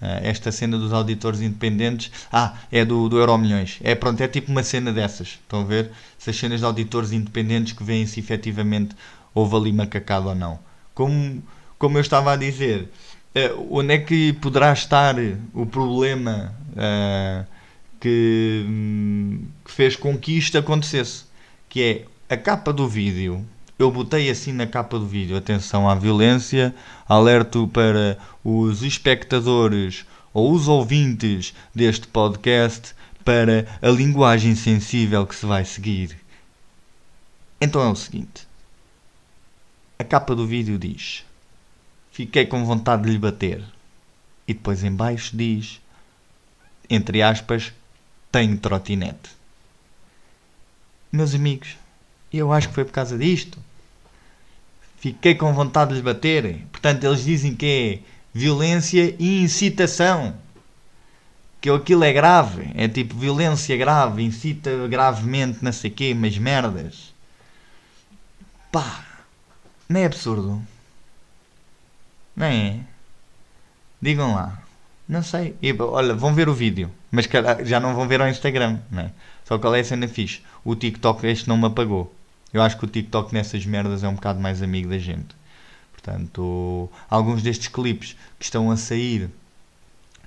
Uh, 0.00 0.20
esta 0.22 0.52
cena 0.52 0.76
dos 0.76 0.92
auditores 0.92 1.40
independentes. 1.40 2.10
Ah, 2.30 2.54
é 2.70 2.84
do, 2.84 3.08
do 3.08 3.18
Euro 3.18 3.38
Milhões. 3.38 3.78
É 3.82 3.94
pronto, 3.94 4.20
é 4.20 4.28
tipo 4.28 4.52
uma 4.52 4.62
cena 4.62 4.92
dessas. 4.92 5.28
Estão 5.28 5.62
a 5.62 5.64
ver? 5.64 5.90
Essas 6.20 6.36
cenas 6.36 6.60
de 6.60 6.66
auditores 6.66 7.12
independentes 7.12 7.72
que 7.72 7.82
veem 7.82 8.06
se 8.06 8.20
efetivamente 8.20 8.94
houve 9.34 9.56
ali 9.56 9.72
macacado 9.72 10.28
ou 10.28 10.34
não. 10.34 10.58
Como, 10.94 11.42
como 11.78 11.96
eu 11.96 12.02
estava 12.02 12.32
a 12.32 12.36
dizer, 12.36 12.90
uh, 13.34 13.68
onde 13.70 13.94
é 13.94 13.98
que 13.98 14.34
poderá 14.34 14.72
estar 14.72 15.14
o 15.54 15.64
problema 15.64 16.54
uh, 16.72 17.46
que, 17.98 18.64
um, 18.68 19.46
que 19.64 19.72
fez 19.72 19.96
com 19.96 20.16
que 20.18 20.36
isto 20.36 20.58
acontecesse? 20.58 21.24
Que 21.68 21.82
é 22.28 22.34
a 22.34 22.36
capa 22.36 22.72
do 22.72 22.86
vídeo 22.88 23.46
eu 23.78 23.90
botei 23.90 24.30
assim 24.30 24.52
na 24.52 24.66
capa 24.66 24.98
do 24.98 25.06
vídeo: 25.06 25.36
atenção 25.36 25.88
à 25.88 25.94
violência, 25.94 26.74
alerto 27.08 27.68
para 27.68 28.18
os 28.42 28.82
espectadores 28.82 30.06
ou 30.32 30.52
os 30.52 30.68
ouvintes 30.68 31.54
deste 31.74 32.06
podcast 32.06 32.94
para 33.24 33.66
a 33.82 33.88
linguagem 33.88 34.54
sensível 34.54 35.26
que 35.26 35.34
se 35.34 35.44
vai 35.44 35.64
seguir. 35.64 36.16
Então 37.60 37.82
é 37.82 37.88
o 37.88 37.96
seguinte: 37.96 38.46
a 39.98 40.04
capa 40.04 40.34
do 40.34 40.46
vídeo 40.46 40.78
diz: 40.78 41.24
Fiquei 42.10 42.46
com 42.46 42.64
vontade 42.64 43.02
de 43.02 43.10
lhe 43.10 43.18
bater. 43.18 43.62
E 44.48 44.54
depois 44.54 44.84
em 44.84 44.94
baixo 44.94 45.36
diz, 45.36 45.80
entre 46.88 47.20
aspas, 47.20 47.72
tenho 48.30 48.56
trotinete. 48.58 49.30
Meus 51.10 51.34
amigos, 51.34 51.76
eu 52.32 52.52
acho 52.52 52.68
que 52.68 52.74
foi 52.74 52.84
por 52.84 52.92
causa 52.92 53.16
disto 53.16 53.58
fiquei 55.06 55.34
com 55.34 55.52
vontade 55.52 55.90
de 55.90 55.94
lhes 55.94 56.04
bater. 56.04 56.66
Portanto, 56.72 57.04
eles 57.04 57.22
dizem 57.24 57.54
que 57.54 58.02
é 58.02 58.08
violência 58.36 59.14
e 59.18 59.42
incitação. 59.42 60.34
Que 61.60 61.70
aquilo 61.70 62.04
é 62.04 62.12
grave. 62.12 62.70
É 62.74 62.88
tipo 62.88 63.14
violência 63.16 63.76
grave, 63.76 64.22
incita 64.22 64.70
gravemente, 64.88 65.62
não 65.62 65.72
sei 65.72 65.90
quê, 65.90 66.14
mas 66.14 66.36
merdas. 66.38 67.14
Pá, 68.72 69.04
não 69.88 70.00
é 70.00 70.06
absurdo? 70.06 70.62
Não 72.34 72.46
é? 72.46 72.80
Digam 74.02 74.34
lá. 74.34 74.60
Não 75.08 75.22
sei. 75.22 75.54
E, 75.62 75.72
olha, 75.72 76.14
vão 76.14 76.34
ver 76.34 76.48
o 76.48 76.54
vídeo. 76.54 76.90
Mas 77.10 77.28
já 77.64 77.78
não 77.78 77.94
vão 77.94 78.08
ver 78.08 78.20
ao 78.20 78.28
Instagram, 78.28 78.80
não 78.90 79.04
é? 79.04 79.12
Só 79.44 79.56
que 79.56 79.66
é 79.66 79.80
a 79.80 79.84
cena 79.84 80.08
fixe. 80.08 80.42
O 80.64 80.74
TikTok 80.74 81.24
este 81.26 81.48
não 81.48 81.56
me 81.56 81.66
apagou. 81.66 82.15
Eu 82.52 82.62
acho 82.62 82.78
que 82.78 82.84
o 82.84 82.88
TikTok 82.88 83.32
nessas 83.34 83.66
merdas 83.66 84.02
é 84.02 84.08
um 84.08 84.14
bocado 84.14 84.40
mais 84.40 84.62
amigo 84.62 84.88
da 84.88 84.98
gente. 84.98 85.34
Portanto, 85.92 86.88
alguns 87.10 87.42
destes 87.42 87.68
clipes 87.68 88.16
que 88.38 88.44
estão 88.44 88.70
a 88.70 88.76
sair 88.76 89.30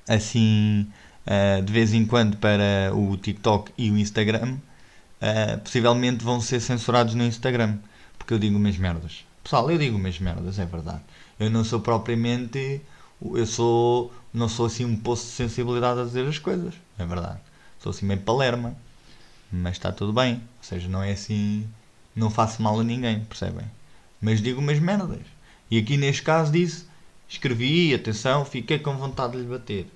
assim 0.07 0.87
uh, 1.25 1.61
de 1.61 1.71
vez 1.71 1.93
em 1.93 2.05
quando 2.05 2.37
para 2.37 2.91
o 2.93 3.15
TikTok 3.15 3.71
e 3.77 3.91
o 3.91 3.97
Instagram, 3.97 4.57
uh, 5.21 5.59
possivelmente 5.59 6.23
vão 6.23 6.41
ser 6.41 6.59
censurados 6.59 7.13
no 7.13 7.23
Instagram. 7.23 7.77
Porque 8.17 8.33
eu 8.33 8.39
digo 8.39 8.57
umas 8.57 8.77
merdas. 8.77 9.25
Pessoal, 9.43 9.69
eu 9.71 9.77
digo 9.77 9.97
umas 9.97 10.19
merdas, 10.19 10.59
é 10.59 10.65
verdade. 10.65 11.01
Eu 11.39 11.49
não 11.49 11.63
sou 11.63 11.79
propriamente. 11.79 12.81
Eu 13.21 13.45
sou. 13.45 14.13
Não 14.33 14.47
sou 14.47 14.65
assim 14.65 14.85
um 14.85 14.95
poço 14.95 15.25
de 15.25 15.31
sensibilidade 15.31 15.99
a 15.99 16.03
dizer 16.03 16.27
as 16.27 16.37
coisas. 16.37 16.73
É 16.97 17.05
verdade. 17.05 17.39
Sou 17.79 17.91
assim 17.91 18.05
meio 18.05 18.19
palerma. 18.21 18.75
Mas 19.51 19.73
está 19.73 19.91
tudo 19.91 20.13
bem. 20.13 20.35
Ou 20.35 20.63
seja, 20.63 20.87
não 20.87 21.01
é 21.01 21.11
assim 21.11 21.67
não 22.19 22.29
faço 22.29 22.61
mal 22.61 22.79
a 22.79 22.83
ninguém, 22.83 23.21
percebem? 23.21 23.65
Mas 24.21 24.41
digo 24.41 24.59
umas 24.59 24.79
merdas. 24.79 25.21
E 25.71 25.77
aqui 25.77 25.97
neste 25.97 26.21
caso 26.21 26.51
disse, 26.51 26.85
escrevi, 27.27 27.93
atenção, 27.93 28.43
fiquei 28.45 28.79
com 28.79 28.97
vontade 28.97 29.33
de 29.33 29.39
lhe 29.39 29.45
bater. 29.45 29.87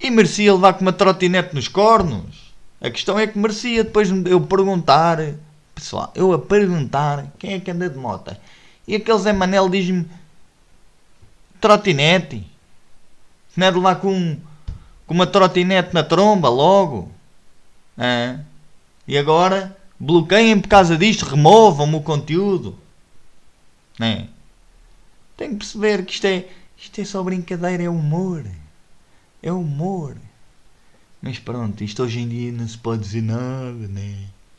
E 0.00 0.10
merecia 0.10 0.52
levar 0.52 0.74
com 0.74 0.82
uma 0.82 0.92
trotinete 0.92 1.54
nos 1.54 1.68
cornos. 1.68 2.52
A 2.80 2.90
questão 2.90 3.18
é 3.18 3.26
que 3.26 3.38
merecia 3.38 3.84
depois 3.84 4.10
eu 4.26 4.40
perguntar, 4.40 5.18
pessoal, 5.74 6.12
eu 6.14 6.32
a 6.32 6.38
perguntar 6.38 7.32
quem 7.38 7.54
é 7.54 7.60
que 7.60 7.70
anda 7.70 7.88
de 7.88 7.96
moto. 7.96 8.36
E 8.86 8.96
aquele 8.96 9.18
Zé 9.18 9.32
Manel 9.32 9.68
diz-me 9.68 10.06
trotinete. 11.60 12.44
Não 13.56 13.66
é 13.66 13.70
de 13.70 13.78
lá 13.78 13.94
com, 13.94 14.36
com 15.06 15.14
uma 15.14 15.26
trotinete 15.26 15.94
na 15.94 16.02
tromba 16.02 16.48
logo. 16.48 17.10
É. 17.96 18.40
E 19.06 19.16
agora 19.16 19.76
bloqueiem 20.02 20.60
por 20.60 20.68
causa 20.68 20.98
disto, 20.98 21.24
removam-me 21.24 21.94
o 21.94 22.00
conteúdo. 22.00 22.76
É. 24.00 24.24
Tenho 25.36 25.52
que 25.52 25.58
perceber 25.58 26.04
que 26.04 26.14
isto 26.14 26.26
é, 26.26 26.48
isto 26.76 27.00
é 27.00 27.04
só 27.04 27.22
brincadeira, 27.22 27.84
é 27.84 27.88
humor. 27.88 28.44
É 29.40 29.52
humor. 29.52 30.16
Mas 31.20 31.38
pronto, 31.38 31.84
isto 31.84 32.02
hoje 32.02 32.18
em 32.18 32.28
dia 32.28 32.50
não 32.50 32.66
se 32.66 32.76
pode 32.76 33.02
dizer 33.02 33.22
nada, 33.22 33.86
né? 33.88 34.16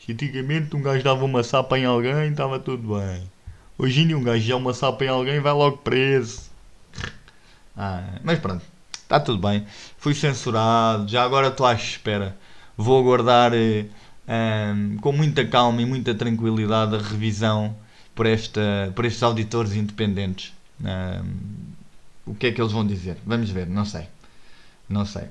Antigamente 0.09 0.75
um 0.75 0.81
gajo 0.81 1.03
dava 1.03 1.25
uma 1.25 1.43
sapa 1.43 1.77
em 1.77 1.85
alguém 1.85 2.29
estava 2.29 2.57
tudo 2.57 2.95
bem. 2.95 3.29
Hoje 3.77 4.01
em 4.01 4.07
dia 4.07 4.17
um 4.17 4.23
gajo 4.23 4.47
dá 4.47 4.55
uma 4.55 4.73
sapa 4.73 5.03
em 5.03 5.09
alguém 5.09 5.41
vai 5.41 5.51
logo 5.51 5.77
preso. 5.77 6.43
Ah, 7.75 8.19
mas 8.23 8.39
pronto, 8.39 8.63
está 8.93 9.19
tudo 9.19 9.45
bem. 9.45 9.65
Fui 9.97 10.13
censurado, 10.13 11.07
já 11.09 11.23
agora 11.23 11.49
estou 11.49 11.65
à 11.65 11.73
espera. 11.73 12.37
Vou 12.77 12.99
aguardar 12.99 13.53
eh, 13.53 13.85
um, 14.27 14.97
com 14.97 15.11
muita 15.11 15.45
calma 15.45 15.81
e 15.81 15.85
muita 15.85 16.13
tranquilidade 16.15 16.95
a 16.95 16.99
revisão 16.99 17.75
por, 18.15 18.25
esta, 18.25 18.91
por 18.95 19.05
estes 19.05 19.23
auditores 19.23 19.73
independentes. 19.73 20.53
Um, 20.81 21.73
o 22.25 22.35
que 22.35 22.47
é 22.47 22.51
que 22.51 22.61
eles 22.61 22.71
vão 22.71 22.85
dizer? 22.85 23.17
Vamos 23.25 23.49
ver, 23.49 23.67
não 23.67 23.85
sei. 23.85 24.07
Não 24.87 25.05
sei. 25.05 25.27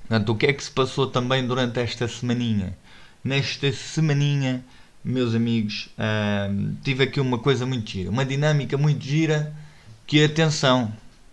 Portanto, 0.00 0.32
o 0.32 0.36
que 0.36 0.46
é 0.46 0.52
que 0.52 0.62
se 0.62 0.70
passou 0.70 1.06
também 1.06 1.46
durante 1.46 1.80
esta 1.80 2.06
semaninha? 2.06 2.76
Nesta 3.22 3.72
semaninha, 3.72 4.62
meus 5.02 5.34
amigos, 5.34 5.88
um, 5.98 6.74
tive 6.82 7.04
aqui 7.04 7.20
uma 7.20 7.38
coisa 7.38 7.64
muito 7.64 7.90
gira, 7.90 8.10
uma 8.10 8.24
dinâmica 8.24 8.76
muito 8.76 9.02
gira 9.02 9.54
que 10.06 10.22
atenção, 10.22 10.92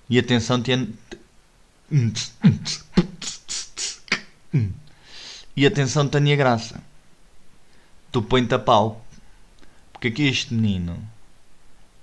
e 0.09 0.17
atenção 0.17 0.61
tinha 0.61 0.87
e 5.55 5.65
atenção 5.65 6.07
Tânia 6.07 6.35
Graça, 6.35 6.81
tu 8.11 8.21
põe-te 8.21 8.53
a 8.53 8.59
pau, 8.59 9.03
porque 9.91 10.07
aqui 10.07 10.27
este 10.27 10.53
menino 10.53 10.97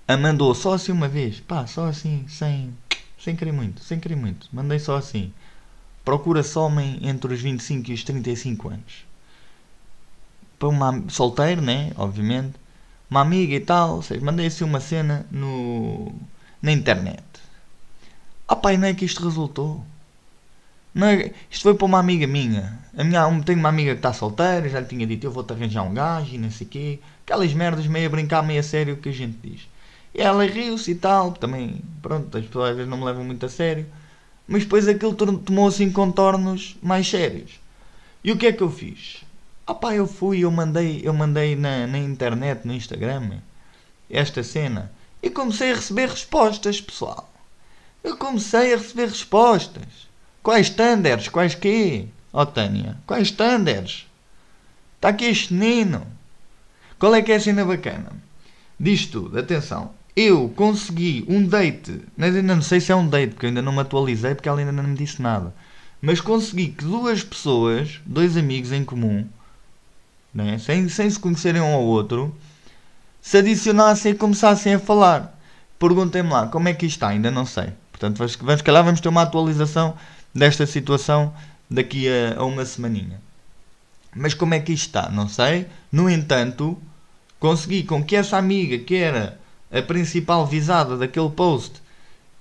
a 0.07 0.17
mandou 0.17 0.55
só 0.55 0.73
assim 0.73 0.93
uma 0.93 1.09
vez, 1.09 1.40
pá, 1.40 1.67
só 1.67 1.87
assim, 1.87 2.25
sem, 2.28 2.75
sem 3.19 3.37
querer 3.37 3.52
muito, 3.52 3.83
sem 3.83 4.00
querer 4.00 4.17
muito, 4.17 4.49
mandei 4.52 4.78
só 4.78 4.97
assim. 4.97 5.33
Procura-se 6.09 6.59
homem 6.59 6.99
entre 7.02 7.35
os 7.35 7.43
25 7.43 7.90
e 7.90 7.93
os 7.93 8.02
35 8.02 8.71
anos. 8.71 9.05
Para 10.59 10.69
uma 10.69 11.05
solteiro, 11.11 11.61
né? 11.61 11.93
Obviamente. 11.97 12.55
Uma 13.11 13.21
amiga 13.21 13.55
e 13.55 13.61
tal. 13.61 14.00
Seja, 14.00 14.25
mandei 14.25 14.47
assim 14.47 14.64
uma 14.64 14.81
cena 14.81 15.26
no, 15.31 16.11
na 16.62 16.73
internet. 16.73 17.23
Ah 18.49 18.57
não 18.78 18.88
é 18.88 18.95
que 18.95 19.05
isto 19.05 19.23
resultou. 19.23 19.85
Não 20.95 21.07
é, 21.07 21.33
isto 21.50 21.62
foi 21.62 21.75
para 21.75 21.85
uma 21.85 21.99
amiga 21.99 22.26
minha. 22.26 22.78
A 22.97 23.04
minha 23.04 23.42
tenho 23.45 23.59
uma 23.59 23.68
amiga 23.68 23.92
que 23.92 23.99
está 23.99 24.12
solteira, 24.12 24.68
já 24.68 24.80
lhe 24.80 24.87
tinha 24.87 25.07
dito 25.07 25.25
eu 25.25 25.30
vou-te 25.30 25.52
arranjar 25.52 25.83
um 25.83 25.95
gajo 25.95 26.35
e 26.35 26.38
não 26.38 26.50
sei 26.50 26.66
o 26.66 26.71
quê. 26.71 26.99
Aquelas 27.25 27.52
merdas 27.52 27.87
meio 27.87 28.07
a 28.07 28.11
brincar, 28.11 28.42
meio 28.42 28.61
a 28.61 28.62
sério 28.62 28.97
que 28.97 29.09
a 29.09 29.12
gente 29.12 29.38
diz. 29.42 29.68
E 30.14 30.21
ela 30.21 30.45
riu-se 30.45 30.90
e 30.90 30.95
tal, 30.95 31.33
também, 31.33 31.80
pronto, 32.02 32.37
as 32.37 32.45
pessoas 32.45 32.71
às 32.71 32.76
vezes 32.76 32.90
não 32.90 32.99
me 32.99 33.04
levam 33.04 33.25
muito 33.25 33.45
a 33.47 33.49
sério. 33.49 33.87
Mas 34.47 34.64
depois 34.64 34.88
aquilo 34.88 35.14
tomou 35.14 35.68
assim 35.68 35.92
contornos 35.92 36.76
mais 36.83 37.09
sérios. 37.09 37.61
E 38.25 38.33
o 38.33 38.37
que 38.37 38.47
é 38.47 38.52
que 38.52 38.62
eu 38.62 38.71
fiz? 38.71 39.23
Ah 39.66 39.75
pá, 39.75 39.95
eu 39.95 40.07
fui, 40.07 40.40
eu 40.40 40.50
mandei, 40.50 41.02
eu 41.04 41.12
mandei 41.12 41.54
na, 41.54 41.87
na 41.87 41.99
internet, 41.99 42.66
no 42.66 42.73
Instagram, 42.73 43.38
esta 44.09 44.42
cena. 44.42 44.90
E 45.23 45.28
comecei 45.28 45.73
a 45.73 45.75
receber 45.75 46.09
respostas, 46.09 46.80
pessoal. 46.80 47.30
Eu 48.02 48.16
comecei 48.16 48.73
a 48.73 48.76
receber 48.78 49.09
respostas. 49.09 50.09
Quais 50.42 50.68
standards? 50.68 51.28
Quais 51.28 51.54
quê? 51.54 52.07
Ó 52.33 52.42
oh, 52.42 52.47
Tânia, 52.47 52.97
quais 53.07 53.28
standards? 53.28 54.07
Está 54.97 55.09
aqui 55.09 55.25
este 55.25 55.54
menino. 55.54 56.07
Qual 56.99 57.14
é 57.14 57.23
que 57.23 57.33
é 57.33 57.37
a 57.37 57.40
cena 57.40 57.64
bacana? 57.64 58.12
Diz 58.78 59.07
tudo, 59.07 59.38
atenção 59.38 59.92
eu 60.21 60.52
consegui 60.57 61.25
um 61.28 61.47
date, 61.47 62.02
mas 62.16 62.35
ainda 62.35 62.57
não 62.57 62.61
sei 62.62 62.80
se 62.80 62.90
é 62.90 62.97
um 62.97 63.09
date, 63.09 63.35
porque 63.35 63.47
eu 63.47 63.50
ainda 63.50 63.62
não 63.62 63.73
me 63.73 63.78
atualizei, 63.78 64.35
porque 64.35 64.49
ela 64.49 64.59
ainda 64.59 64.73
não 64.73 64.83
me 64.83 64.97
disse 64.97 65.23
nada. 65.23 65.54
Mas 66.02 66.21
consegui 66.21 66.68
que 66.68 66.85
duas 66.85 67.23
pessoas, 67.23 68.00
dois 68.04 68.37
amigos 68.37 68.73
em 68.73 68.85
comum, 68.85 69.25
né, 70.35 70.59
sem, 70.59 70.88
sem 70.88 71.09
se 71.09 71.21
conhecerem 71.21 71.62
um 71.62 71.73
ao 71.73 71.85
outro, 71.85 72.35
se 73.23 73.38
adicionassem 73.38 74.11
e 74.11 74.14
começassem 74.16 74.75
a 74.75 74.80
falar. 74.80 75.38
Perguntem-me 75.78 76.30
lá, 76.30 76.49
como 76.49 76.68
é 76.68 76.75
que 76.75 76.87
isto 76.87 76.97
está? 76.97 77.09
Ainda 77.09 77.30
não 77.30 77.47
sei. 77.47 77.68
Portanto, 77.92 78.18
vamos, 78.18 78.35
vamos, 78.35 78.62
calhar 78.62 78.83
vamos 78.83 79.00
ter 79.00 79.09
uma 79.09 79.23
atualização 79.23 79.97
desta 80.35 80.66
situação 80.66 81.32
daqui 81.70 82.06
a, 82.08 82.38
a 82.38 82.44
uma 82.44 82.64
semaninha. 82.64 83.20
Mas 84.14 84.35
como 84.35 84.54
é 84.54 84.61
que 84.61 84.73
isto 84.73 84.87
está? 84.87 85.11
Não 85.11 85.28
sei. 85.28 85.66
No 85.92 86.08
entanto, 86.08 86.78
consegui 87.38 87.82
com 87.82 88.02
que 88.02 88.16
essa 88.16 88.37
amiga 88.37 88.78
que 88.78 88.97
era 88.97 89.38
a 89.70 89.82
principal 89.82 90.47
visada 90.47 90.97
daquele 90.97 91.30
post 91.30 91.82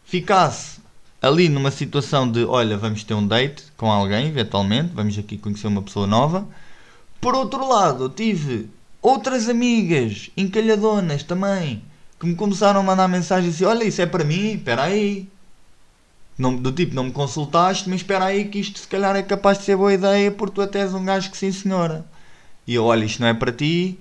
ficasse 0.05 0.79
ali 1.21 1.49
numa 1.49 1.71
situação 1.71 2.29
de 2.29 2.45
olha, 2.45 2.77
vamos 2.77 3.03
ter 3.03 3.13
um 3.13 3.27
date 3.27 3.65
com 3.75 3.91
alguém, 3.91 4.27
eventualmente, 4.27 4.91
vamos 4.93 5.17
aqui 5.17 5.37
conhecer 5.37 5.67
uma 5.67 5.81
pessoa 5.81 6.07
nova. 6.07 6.47
Por 7.19 7.35
outro 7.35 7.67
lado, 7.67 8.09
tive 8.09 8.69
outras 9.01 9.49
amigas 9.49 10.29
encalhadonas 10.37 11.23
também 11.23 11.83
que 12.19 12.25
me 12.25 12.35
começaram 12.35 12.79
a 12.79 12.83
mandar 12.83 13.07
mensagem 13.07 13.49
assim: 13.49 13.65
Olha, 13.65 13.83
isso 13.83 14.01
é 14.01 14.05
para 14.05 14.23
mim, 14.23 14.53
espera 14.53 14.83
aí. 14.83 15.27
Não, 16.37 16.55
do 16.55 16.71
tipo, 16.71 16.93
não 16.93 17.05
me 17.05 17.11
consultaste, 17.11 17.89
mas 17.89 18.01
espera 18.01 18.25
aí 18.25 18.45
que 18.45 18.59
isto 18.59 18.77
se 18.79 18.87
calhar 18.87 19.15
é 19.15 19.23
capaz 19.23 19.57
de 19.57 19.65
ser 19.65 19.75
boa 19.75 19.93
ideia 19.93 20.31
porque 20.31 20.55
tu 20.55 20.61
até 20.61 20.81
és 20.81 20.93
um 20.93 21.03
gajo 21.03 21.31
que 21.31 21.37
sim 21.37 21.51
senhora. 21.51 22.05
E 22.67 22.75
eu, 22.75 22.85
olha, 22.85 23.05
isto 23.05 23.21
não 23.21 23.27
é 23.27 23.33
para 23.33 23.51
ti 23.51 23.99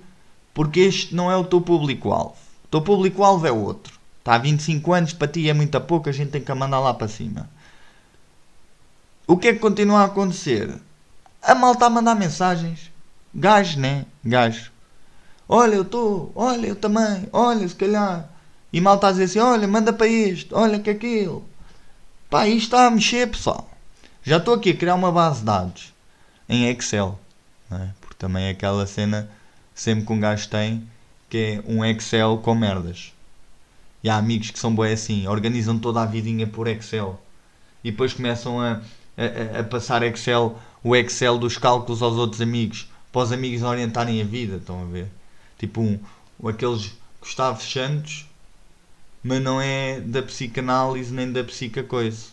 porque 0.53 0.81
este 0.81 1.15
não 1.15 1.31
é 1.31 1.37
o 1.37 1.45
teu 1.45 1.61
público-alvo. 1.61 2.37
O 2.65 2.69
teu 2.69 2.83
público-alvo 2.83 3.47
é 3.47 3.53
outro. 3.53 3.99
Está 4.19 4.35
há 4.35 4.39
25 4.39 4.93
anos, 4.93 5.13
para 5.13 5.29
ti 5.29 5.49
é 5.49 5.55
muito 5.55 5.77
a 5.77 5.81
pouco, 5.81 6.09
a 6.09 6.13
gente 6.13 6.31
tem 6.31 6.43
que 6.43 6.51
a 6.51 6.55
mandar 6.55 6.81
lá 6.81 6.93
para 6.93 7.09
cima. 7.09 7.49
O 9.27 9.37
que 9.37 9.49
é 9.49 9.53
que 9.53 9.59
continua 9.59 10.01
a 10.01 10.05
acontecer? 10.05 10.75
A 11.43 11.55
malta 11.55 11.87
a 11.87 11.91
mandar 11.91 12.15
mensagens. 12.15 12.91
Gajo, 13.35 13.79
né? 13.81 14.05
Gajo. 14.25 14.71
Olha, 15.49 15.77
eu 15.77 15.83
estou. 15.83 16.33
Olha, 16.35 16.67
eu 16.67 16.77
também. 16.77 17.29
Olha, 17.33 17.69
se 17.69 17.75
calhar. 17.75 18.29
E 18.73 18.81
malta 18.81 19.09
a 19.09 19.11
dizer 19.13 19.25
assim: 19.25 19.39
olha, 19.39 19.67
manda 19.69 19.93
para 19.93 20.07
isto. 20.07 20.57
Olha 20.57 20.79
que 20.81 20.91
aquilo. 20.91 21.45
Pá, 22.29 22.49
isto 22.49 22.65
está 22.65 22.87
a 22.87 22.91
mexer, 22.91 23.29
pessoal. 23.29 23.71
Já 24.23 24.39
estou 24.39 24.55
aqui 24.55 24.71
a 24.71 24.77
criar 24.77 24.97
uma 24.97 25.13
base 25.13 25.41
de 25.41 25.47
dados 25.47 25.95
em 26.49 26.69
Excel. 26.69 27.19
É? 27.71 27.89
Porque 28.01 28.17
também 28.19 28.47
é 28.47 28.51
aquela 28.51 28.87
cena 28.87 29.31
sempre 29.75 30.07
que 30.07 30.13
um 30.13 30.21
gajo 30.21 30.49
tem 30.49 30.87
que 31.29 31.39
é 31.39 31.63
um 31.71 31.85
Excel 31.85 32.39
com 32.39 32.55
merdas. 32.55 33.13
E 34.03 34.09
há 34.09 34.17
amigos 34.17 34.51
que 34.51 34.59
são 34.59 34.75
bem 34.75 34.93
assim, 34.93 35.27
organizam 35.27 35.79
toda 35.79 36.03
a 36.03 36.07
vidinha 36.07 36.47
por 36.47 36.69
Excel. 36.69 37.21
E 37.83 37.91
depois 37.91 38.13
começam 38.13 38.61
a, 38.61 38.81
a, 39.17 39.61
a 39.61 39.65
passar 39.65 40.03
Excel, 40.03 40.59
o 40.83 40.95
Excel 40.95 41.39
dos 41.39 41.57
cálculos 41.59 42.03
aos 42.03 42.15
outros 42.15 42.41
amigos, 42.41 42.89
para 43.13 43.23
os 43.23 43.33
amigos 43.33 43.63
orientarem 43.63 44.21
a 44.21 44.25
vida, 44.25 44.57
estão 44.57 44.83
a 44.83 44.85
ver? 44.85 45.09
Tipo 45.59 45.81
um, 45.81 45.99
aqueles 46.49 46.93
Gustavo 47.21 47.63
Santos, 47.63 48.26
mas 49.27 49.43
não 49.43 49.61
é 49.61 49.99
da 49.99 50.23
psicanálise 50.23 51.13
nem 51.13 51.33
da 51.33 51.43
psica 51.43 51.83
coisa. 51.83 52.29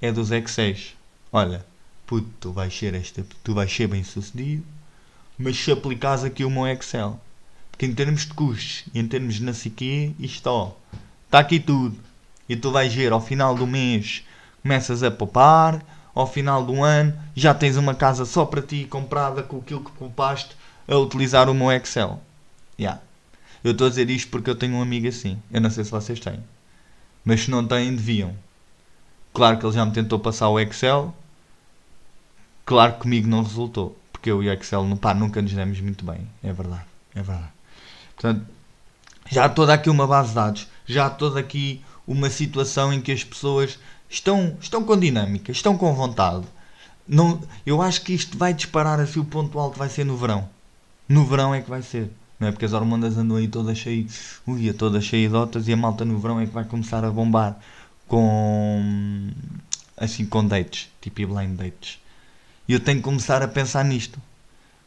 É 0.00 0.12
dos 0.12 0.30
Excels. 0.30 0.94
Olha, 1.32 1.66
puto, 2.06 2.28
tu 2.38 2.52
vais 2.52 2.72
ser, 2.72 2.94
esta, 2.94 3.26
tu 3.42 3.52
vais 3.52 3.74
ser 3.74 3.88
bem 3.88 4.04
sucedido, 4.04 4.64
mas 5.36 5.56
se 5.56 5.72
aplicares 5.72 6.22
aqui 6.22 6.44
o 6.44 6.50
meu 6.50 6.68
Excel 6.68 7.20
porque 7.68 7.86
em 7.86 7.92
termos 7.92 8.20
de 8.20 8.32
custos 8.32 8.84
em 8.94 9.08
termos 9.08 9.34
de 9.34 9.42
não 9.42 9.52
sei 9.52 9.72
quê, 9.72 10.12
isto 10.20 10.46
ó, 10.46 10.70
está 11.26 11.40
aqui 11.40 11.58
tudo. 11.58 11.98
E 12.48 12.54
tu 12.54 12.70
vais 12.70 12.94
ver 12.94 13.10
ao 13.10 13.20
final 13.20 13.56
do 13.56 13.66
mês 13.66 14.24
começas 14.62 15.02
a 15.02 15.10
poupar, 15.10 15.84
ao 16.14 16.28
final 16.28 16.64
do 16.64 16.80
ano 16.84 17.12
já 17.34 17.52
tens 17.52 17.76
uma 17.76 17.92
casa 17.92 18.24
só 18.24 18.44
para 18.44 18.62
ti 18.62 18.84
comprada 18.84 19.42
com 19.42 19.58
aquilo 19.58 19.82
que 19.82 19.90
poupaste 19.90 20.54
a 20.86 20.96
utilizar 20.96 21.50
o 21.50 21.54
meu 21.54 21.72
Excel. 21.72 22.22
Yeah. 22.78 23.00
Eu 23.64 23.72
estou 23.72 23.86
a 23.86 23.90
dizer 23.90 24.10
isto 24.10 24.30
porque 24.30 24.50
eu 24.50 24.54
tenho 24.54 24.74
um 24.74 24.82
amigo 24.82 25.08
assim. 25.08 25.40
Eu 25.50 25.62
não 25.62 25.70
sei 25.70 25.84
se 25.84 25.90
vocês 25.90 26.20
têm. 26.20 26.38
Mas 27.24 27.44
se 27.44 27.50
não 27.50 27.66
têm, 27.66 27.96
deviam. 27.96 28.36
Claro 29.32 29.58
que 29.58 29.64
ele 29.64 29.72
já 29.72 29.86
me 29.86 29.92
tentou 29.92 30.18
passar 30.18 30.50
o 30.50 30.60
Excel. 30.60 31.14
Claro 32.66 32.92
que 32.92 33.00
comigo 33.00 33.26
não 33.26 33.42
resultou. 33.42 33.98
Porque 34.12 34.30
eu 34.30 34.42
e 34.42 34.48
o 34.50 34.52
Excel 34.52 34.84
pá, 35.00 35.14
nunca 35.14 35.40
nos 35.40 35.52
demos 35.52 35.80
muito 35.80 36.04
bem. 36.04 36.28
É 36.42 36.52
verdade. 36.52 36.84
É 37.14 37.22
verdade. 37.22 37.52
Portanto, 38.14 38.46
já 39.30 39.48
toda 39.48 39.72
aqui 39.72 39.88
uma 39.88 40.06
base 40.06 40.28
de 40.28 40.34
dados, 40.34 40.68
já 40.86 41.08
toda 41.08 41.40
aqui 41.40 41.82
uma 42.06 42.28
situação 42.28 42.92
em 42.92 43.00
que 43.00 43.12
as 43.12 43.24
pessoas 43.24 43.78
estão, 44.10 44.56
estão 44.60 44.84
com 44.84 44.98
dinâmica, 44.98 45.50
estão 45.50 45.76
com 45.76 45.94
vontade. 45.94 46.44
Não, 47.08 47.40
eu 47.64 47.80
acho 47.80 48.02
que 48.02 48.12
isto 48.12 48.36
vai 48.36 48.52
disparar 48.52 49.00
assim, 49.00 49.20
o 49.20 49.24
ponto 49.24 49.58
alto 49.58 49.78
vai 49.78 49.88
ser 49.88 50.04
no 50.04 50.16
verão. 50.16 50.48
No 51.08 51.24
verão 51.24 51.54
é 51.54 51.62
que 51.62 51.70
vai 51.70 51.82
ser. 51.82 52.10
Não 52.38 52.48
é 52.48 52.52
porque 52.52 52.64
as 52.64 52.72
hormonas 52.72 53.16
andam 53.16 53.36
aí 53.36 53.48
todas 53.48 53.78
cheias, 53.78 54.40
ui, 54.46 54.72
todas 54.72 55.04
cheias 55.04 55.32
e 55.66 55.72
a 55.72 55.76
malta 55.76 56.04
no 56.04 56.18
verão 56.18 56.40
é 56.40 56.46
que 56.46 56.52
vai 56.52 56.64
começar 56.64 57.04
a 57.04 57.10
bombar 57.10 57.58
com 58.06 59.30
assim 59.96 60.26
com 60.26 60.46
dates, 60.46 60.90
tipo 61.00 61.26
blind 61.26 61.56
dates. 61.56 62.00
E 62.68 62.72
eu 62.72 62.80
tenho 62.80 62.98
que 62.98 63.04
começar 63.04 63.42
a 63.42 63.48
pensar 63.48 63.84
nisto. 63.84 64.20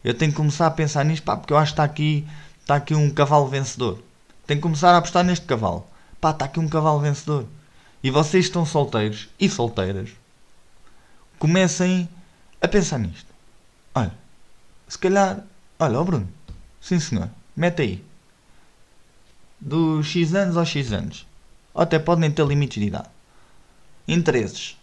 Eu 0.03 0.13
tenho 0.13 0.31
que 0.31 0.37
começar 0.37 0.67
a 0.67 0.71
pensar 0.71 1.03
nisto, 1.05 1.23
pá, 1.23 1.37
porque 1.37 1.53
eu 1.53 1.57
acho 1.57 1.71
que 1.71 1.73
está 1.73 1.83
aqui, 1.83 2.27
está 2.59 2.75
aqui 2.75 2.95
um 2.95 3.09
cavalo 3.09 3.47
vencedor. 3.47 4.01
Tenho 4.45 4.59
que 4.59 4.63
começar 4.63 4.93
a 4.93 4.97
apostar 4.97 5.23
neste 5.23 5.45
cavalo. 5.45 5.85
Pá, 6.19 6.31
está 6.31 6.45
aqui 6.45 6.59
um 6.59 6.67
cavalo 6.67 6.99
vencedor. 6.99 7.45
E 8.03 8.11
vocês 8.11 8.45
estão 8.45 8.65
solteiros 8.65 9.27
e 9.39 9.49
solteiras, 9.49 10.09
comecem 11.39 12.07
a 12.61 12.67
pensar 12.67 12.99
nisto. 12.99 13.27
Olha, 13.93 14.13
se 14.87 14.97
calhar, 14.97 15.43
olha, 15.79 15.99
ó 15.99 16.03
Bruno, 16.03 16.27
sim 16.79 16.99
senhor, 16.99 17.29
mete 17.57 17.81
aí. 17.81 18.05
Dos 19.59 20.05
X 20.05 20.33
anos 20.35 20.55
aos 20.55 20.69
X 20.69 20.93
anos. 20.93 21.27
Ou 21.73 21.81
até 21.81 21.97
podem 21.99 22.31
ter 22.31 22.45
limites 22.45 22.79
de 22.79 22.87
idade. 22.87 23.09
Interesses. 24.07 24.77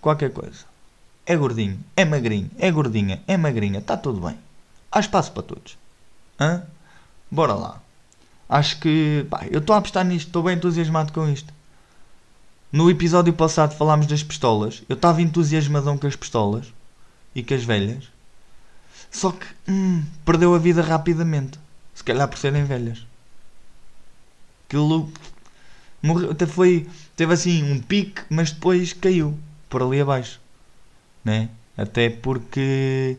Qualquer 0.00 0.32
coisa. 0.32 0.64
É 1.26 1.36
gordinho, 1.36 1.80
é 1.96 2.04
magrinho, 2.04 2.48
é 2.56 2.70
gordinha, 2.70 3.20
é 3.26 3.36
magrinha, 3.36 3.80
está 3.80 3.96
tudo 3.96 4.20
bem. 4.20 4.38
Há 4.92 5.00
espaço 5.00 5.32
para 5.32 5.42
todos. 5.42 5.76
Hã? 6.38 6.62
Bora 7.28 7.54
lá. 7.54 7.82
Acho 8.48 8.78
que. 8.78 9.26
Pá, 9.28 9.44
eu 9.50 9.58
estou 9.58 9.74
a 9.74 9.78
apostar 9.80 10.04
nisto, 10.04 10.28
estou 10.28 10.44
bem 10.44 10.54
entusiasmado 10.54 11.12
com 11.12 11.28
isto. 11.28 11.52
No 12.70 12.88
episódio 12.88 13.32
passado 13.32 13.74
falámos 13.74 14.06
das 14.06 14.22
pistolas. 14.22 14.82
Eu 14.88 14.94
estava 14.94 15.20
entusiasmadão 15.20 15.98
com 15.98 16.06
as 16.06 16.14
pistolas 16.14 16.72
e 17.34 17.42
com 17.42 17.54
as 17.54 17.64
velhas. 17.64 18.04
Só 19.10 19.32
que 19.32 19.46
hum, 19.68 20.04
perdeu 20.24 20.54
a 20.54 20.58
vida 20.58 20.82
rapidamente. 20.82 21.58
Se 21.96 22.04
calhar 22.04 22.28
por 22.28 22.38
serem 22.38 22.64
velhas. 22.64 23.04
Aquilo 24.68 25.10
morreu, 26.00 26.30
até 26.30 26.46
foi, 26.46 26.86
teve 27.16 27.32
assim 27.32 27.72
um 27.72 27.80
pique, 27.80 28.22
mas 28.30 28.52
depois 28.52 28.92
caiu 28.92 29.36
por 29.68 29.82
ali 29.82 30.00
abaixo. 30.00 30.40
Né? 31.24 31.48
Até 31.76 32.08
porque 32.08 33.16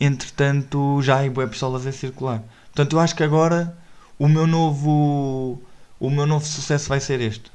entretanto 0.00 1.00
já 1.02 1.24
há 1.24 1.30
boas 1.30 1.50
pistolas 1.50 1.86
a 1.86 1.92
circular. 1.92 2.42
Portanto, 2.72 2.96
eu 2.96 3.00
acho 3.00 3.14
que 3.14 3.22
agora 3.22 3.76
o 4.18 4.26
meu 4.26 4.46
novo 4.46 5.62
o 6.00 6.10
meu 6.10 6.26
novo 6.26 6.44
sucesso 6.44 6.88
vai 6.88 7.00
ser 7.00 7.20
este 7.20 7.54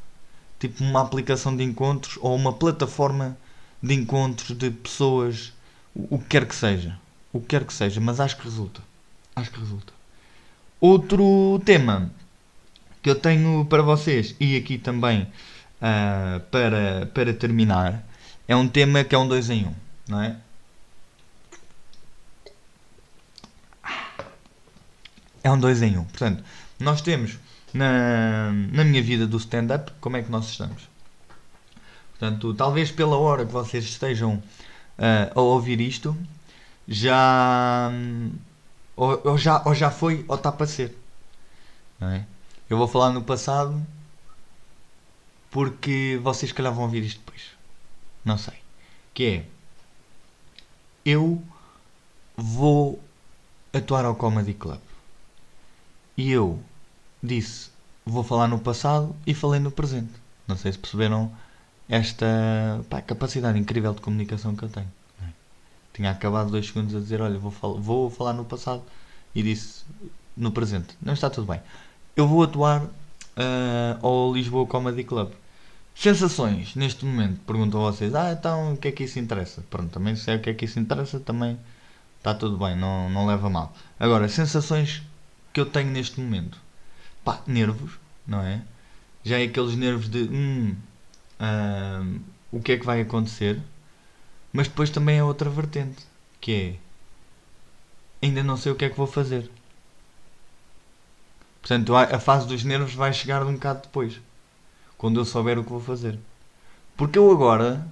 tipo 0.59 0.83
uma 0.83 1.01
aplicação 1.01 1.55
de 1.55 1.63
encontros 1.63 2.17
ou 2.21 2.35
uma 2.35 2.53
plataforma 2.53 3.37
de 3.81 3.93
encontros 3.93 4.57
de 4.57 4.69
pessoas, 4.69 5.53
o 5.95 6.19
que 6.19 6.25
quer 6.25 6.45
que 6.45 6.55
seja. 6.55 6.99
O 7.31 7.39
que 7.39 7.47
quer 7.47 7.63
que 7.63 7.73
seja, 7.73 8.01
mas 8.01 8.19
acho 8.19 8.37
que 8.37 8.43
resulta. 8.43 8.81
Acho 9.35 9.51
que 9.51 9.59
resulta. 9.59 9.93
Outro 10.81 11.61
tema 11.65 12.09
que 13.01 13.09
eu 13.09 13.15
tenho 13.15 13.65
para 13.65 13.81
vocês 13.81 14.35
e 14.39 14.55
aqui 14.55 14.77
também 14.77 15.23
uh, 15.81 16.39
para, 16.51 17.05
para 17.13 17.33
terminar 17.33 18.03
é 18.47 18.55
um 18.55 18.67
tema 18.67 19.03
que 19.03 19.13
é 19.13 19.17
um 19.17 19.27
2 19.27 19.49
em 19.49 19.65
1, 19.65 19.67
um, 19.67 19.75
não 20.07 20.21
é? 20.21 20.37
É 25.43 25.51
um 25.51 25.59
2 25.59 25.81
em 25.81 25.97
1. 25.97 25.99
Um. 25.99 26.03
Portanto, 26.05 26.43
nós 26.79 27.01
temos 27.01 27.37
na, 27.73 28.51
na 28.71 28.83
minha 28.83 29.01
vida 29.01 29.27
do 29.27 29.37
stand-up, 29.37 29.91
como 29.99 30.17
é 30.17 30.23
que 30.23 30.31
nós 30.31 30.49
estamos. 30.49 30.89
Portanto, 32.17 32.53
talvez 32.53 32.91
pela 32.91 33.17
hora 33.17 33.45
que 33.45 33.51
vocês 33.51 33.83
estejam 33.85 34.35
uh, 34.35 35.31
a 35.33 35.41
ouvir 35.41 35.79
isto, 35.79 36.17
já 36.87 37.91
ou, 38.99 39.21
ou, 39.23 39.37
já 39.37 39.61
ou 39.65 39.73
já 39.73 39.89
foi 39.89 40.25
ou 40.27 40.35
está 40.35 40.51
para 40.51 40.67
ser. 40.67 40.93
Não 41.99 42.09
é? 42.09 42.25
Eu 42.69 42.77
vou 42.77 42.87
falar 42.87 43.11
no 43.11 43.23
passado 43.23 43.81
porque 45.49 46.19
vocês 46.21 46.51
calhar 46.51 46.73
vão 46.73 46.83
ouvir 46.83 47.03
isto 47.03 47.19
depois. 47.19 47.41
Não 48.25 48.37
sei. 48.37 48.55
Que 49.13 49.25
é 49.25 49.45
eu 51.05 51.41
vou 52.35 53.01
atuar 53.73 54.03
ao 54.03 54.15
Comedy 54.15 54.53
Club. 54.53 54.81
E 56.17 56.29
eu 56.31 56.61
disse 57.23 57.71
vou 58.05 58.23
falar 58.23 58.47
no 58.47 58.59
passado 58.59 59.15
e 59.25 59.33
falei 59.33 59.61
no 59.61 59.71
presente. 59.71 60.11
Não 60.45 60.57
sei 60.57 60.73
se 60.73 60.77
perceberam 60.77 61.31
esta 61.87 62.25
pá, 62.89 63.01
capacidade 63.01 63.57
incrível 63.57 63.93
de 63.93 64.01
comunicação 64.01 64.55
que 64.55 64.63
eu 64.63 64.69
tenho. 64.69 64.91
É? 65.93 65.97
Tinha 65.97 66.11
acabado 66.11 66.51
dois 66.51 66.67
segundos 66.67 66.95
a 66.95 66.99
dizer, 66.99 67.21
olha, 67.21 67.37
vou, 67.37 67.51
fal 67.51 67.79
vou 67.79 68.09
falar 68.09 68.33
no 68.33 68.45
passado 68.45 68.83
e 69.33 69.43
disse 69.43 69.83
no 70.35 70.51
presente. 70.51 70.97
Não 71.01 71.13
está 71.13 71.29
tudo 71.29 71.47
bem. 71.47 71.61
Eu 72.15 72.27
vou 72.27 72.43
atuar 72.43 72.83
uh, 72.83 74.05
ao 74.05 74.33
Lisboa 74.33 74.65
Comedy 74.65 75.03
Club. 75.03 75.31
Sensações 75.95 76.75
neste 76.75 77.05
momento? 77.05 77.39
Perguntam 77.41 77.81
vocês. 77.81 78.15
Ah, 78.15 78.31
então 78.31 78.73
o 78.73 78.77
que 78.77 78.87
é 78.87 78.91
que 78.91 79.03
isso 79.03 79.19
interessa? 79.19 79.63
Pronto, 79.69 79.91
também 79.91 80.15
sei 80.15 80.37
o 80.37 80.39
que 80.39 80.49
é 80.49 80.53
que 80.53 80.65
isso 80.65 80.79
interessa, 80.79 81.19
também 81.19 81.57
está 82.17 82.33
tudo 82.33 82.57
bem, 82.57 82.75
não, 82.77 83.09
não 83.09 83.25
leva 83.25 83.49
mal. 83.49 83.73
Agora, 83.99 84.29
sensações 84.29 85.01
que 85.51 85.59
eu 85.59 85.65
tenho 85.65 85.89
neste 85.89 86.19
momento 86.21 86.57
pá, 87.23 87.41
nervos, 87.45 87.93
não 88.25 88.41
é? 88.41 88.61
Já 89.23 89.39
é 89.39 89.43
aqueles 89.43 89.75
nervos 89.75 90.09
de 90.09 90.23
hum, 90.23 90.75
hum, 91.39 92.19
o 92.51 92.61
que 92.61 92.73
é 92.73 92.77
que 92.77 92.85
vai 92.85 93.01
acontecer, 93.01 93.61
mas 94.51 94.67
depois 94.67 94.89
também 94.89 95.17
é 95.17 95.23
outra 95.23 95.49
vertente, 95.49 96.05
que 96.39 96.79
é 98.21 98.25
ainda 98.25 98.43
não 98.43 98.57
sei 98.57 98.71
o 98.71 98.75
que 98.75 98.85
é 98.85 98.89
que 98.89 98.97
vou 98.97 99.07
fazer. 99.07 99.49
Portanto, 101.61 101.95
a 101.95 102.19
fase 102.19 102.47
dos 102.47 102.63
nervos 102.63 102.93
vai 102.93 103.13
chegar 103.13 103.45
um 103.45 103.53
bocado 103.53 103.81
depois, 103.83 104.19
quando 104.97 105.19
eu 105.19 105.25
souber 105.25 105.59
o 105.59 105.63
que 105.63 105.69
vou 105.69 105.81
fazer. 105.81 106.17
Porque 106.97 107.19
eu 107.19 107.31
agora 107.31 107.85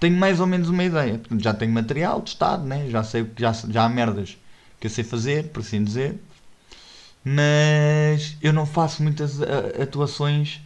tenho 0.00 0.16
mais 0.16 0.40
ou 0.40 0.46
menos 0.46 0.68
uma 0.68 0.84
ideia. 0.84 1.18
Portanto, 1.18 1.42
já 1.42 1.54
tenho 1.54 1.72
material 1.72 2.20
testado, 2.22 2.64
né? 2.64 2.88
já 2.88 3.04
sei 3.04 3.30
já, 3.38 3.52
já 3.52 3.84
há 3.84 3.88
merdas 3.88 4.36
que 4.80 4.86
eu 4.86 4.90
sei 4.90 5.04
fazer, 5.04 5.48
por 5.48 5.60
assim 5.60 5.84
dizer 5.84 6.18
mas 7.24 8.36
eu 8.42 8.52
não 8.52 8.66
faço 8.66 9.02
muitas 9.02 9.38
uh, 9.38 9.82
atuações 9.82 10.60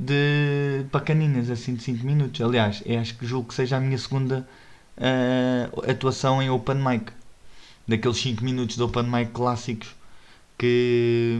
de 0.00 0.86
bacaninhas, 0.90 1.50
assim 1.50 1.74
de 1.74 1.82
5 1.82 2.06
minutos. 2.06 2.40
Aliás, 2.40 2.82
eu 2.86 2.98
acho 2.98 3.14
que 3.18 3.26
julgo 3.26 3.48
que 3.48 3.54
seja 3.54 3.76
a 3.76 3.80
minha 3.80 3.98
segunda 3.98 4.48
uh, 4.96 5.90
atuação 5.90 6.42
em 6.42 6.48
open 6.48 6.76
mic. 6.76 7.12
Daqueles 7.86 8.16
5 8.16 8.42
minutos 8.42 8.76
de 8.76 8.82
open 8.82 9.02
mic 9.02 9.30
clássicos 9.32 9.94
que, 10.56 11.38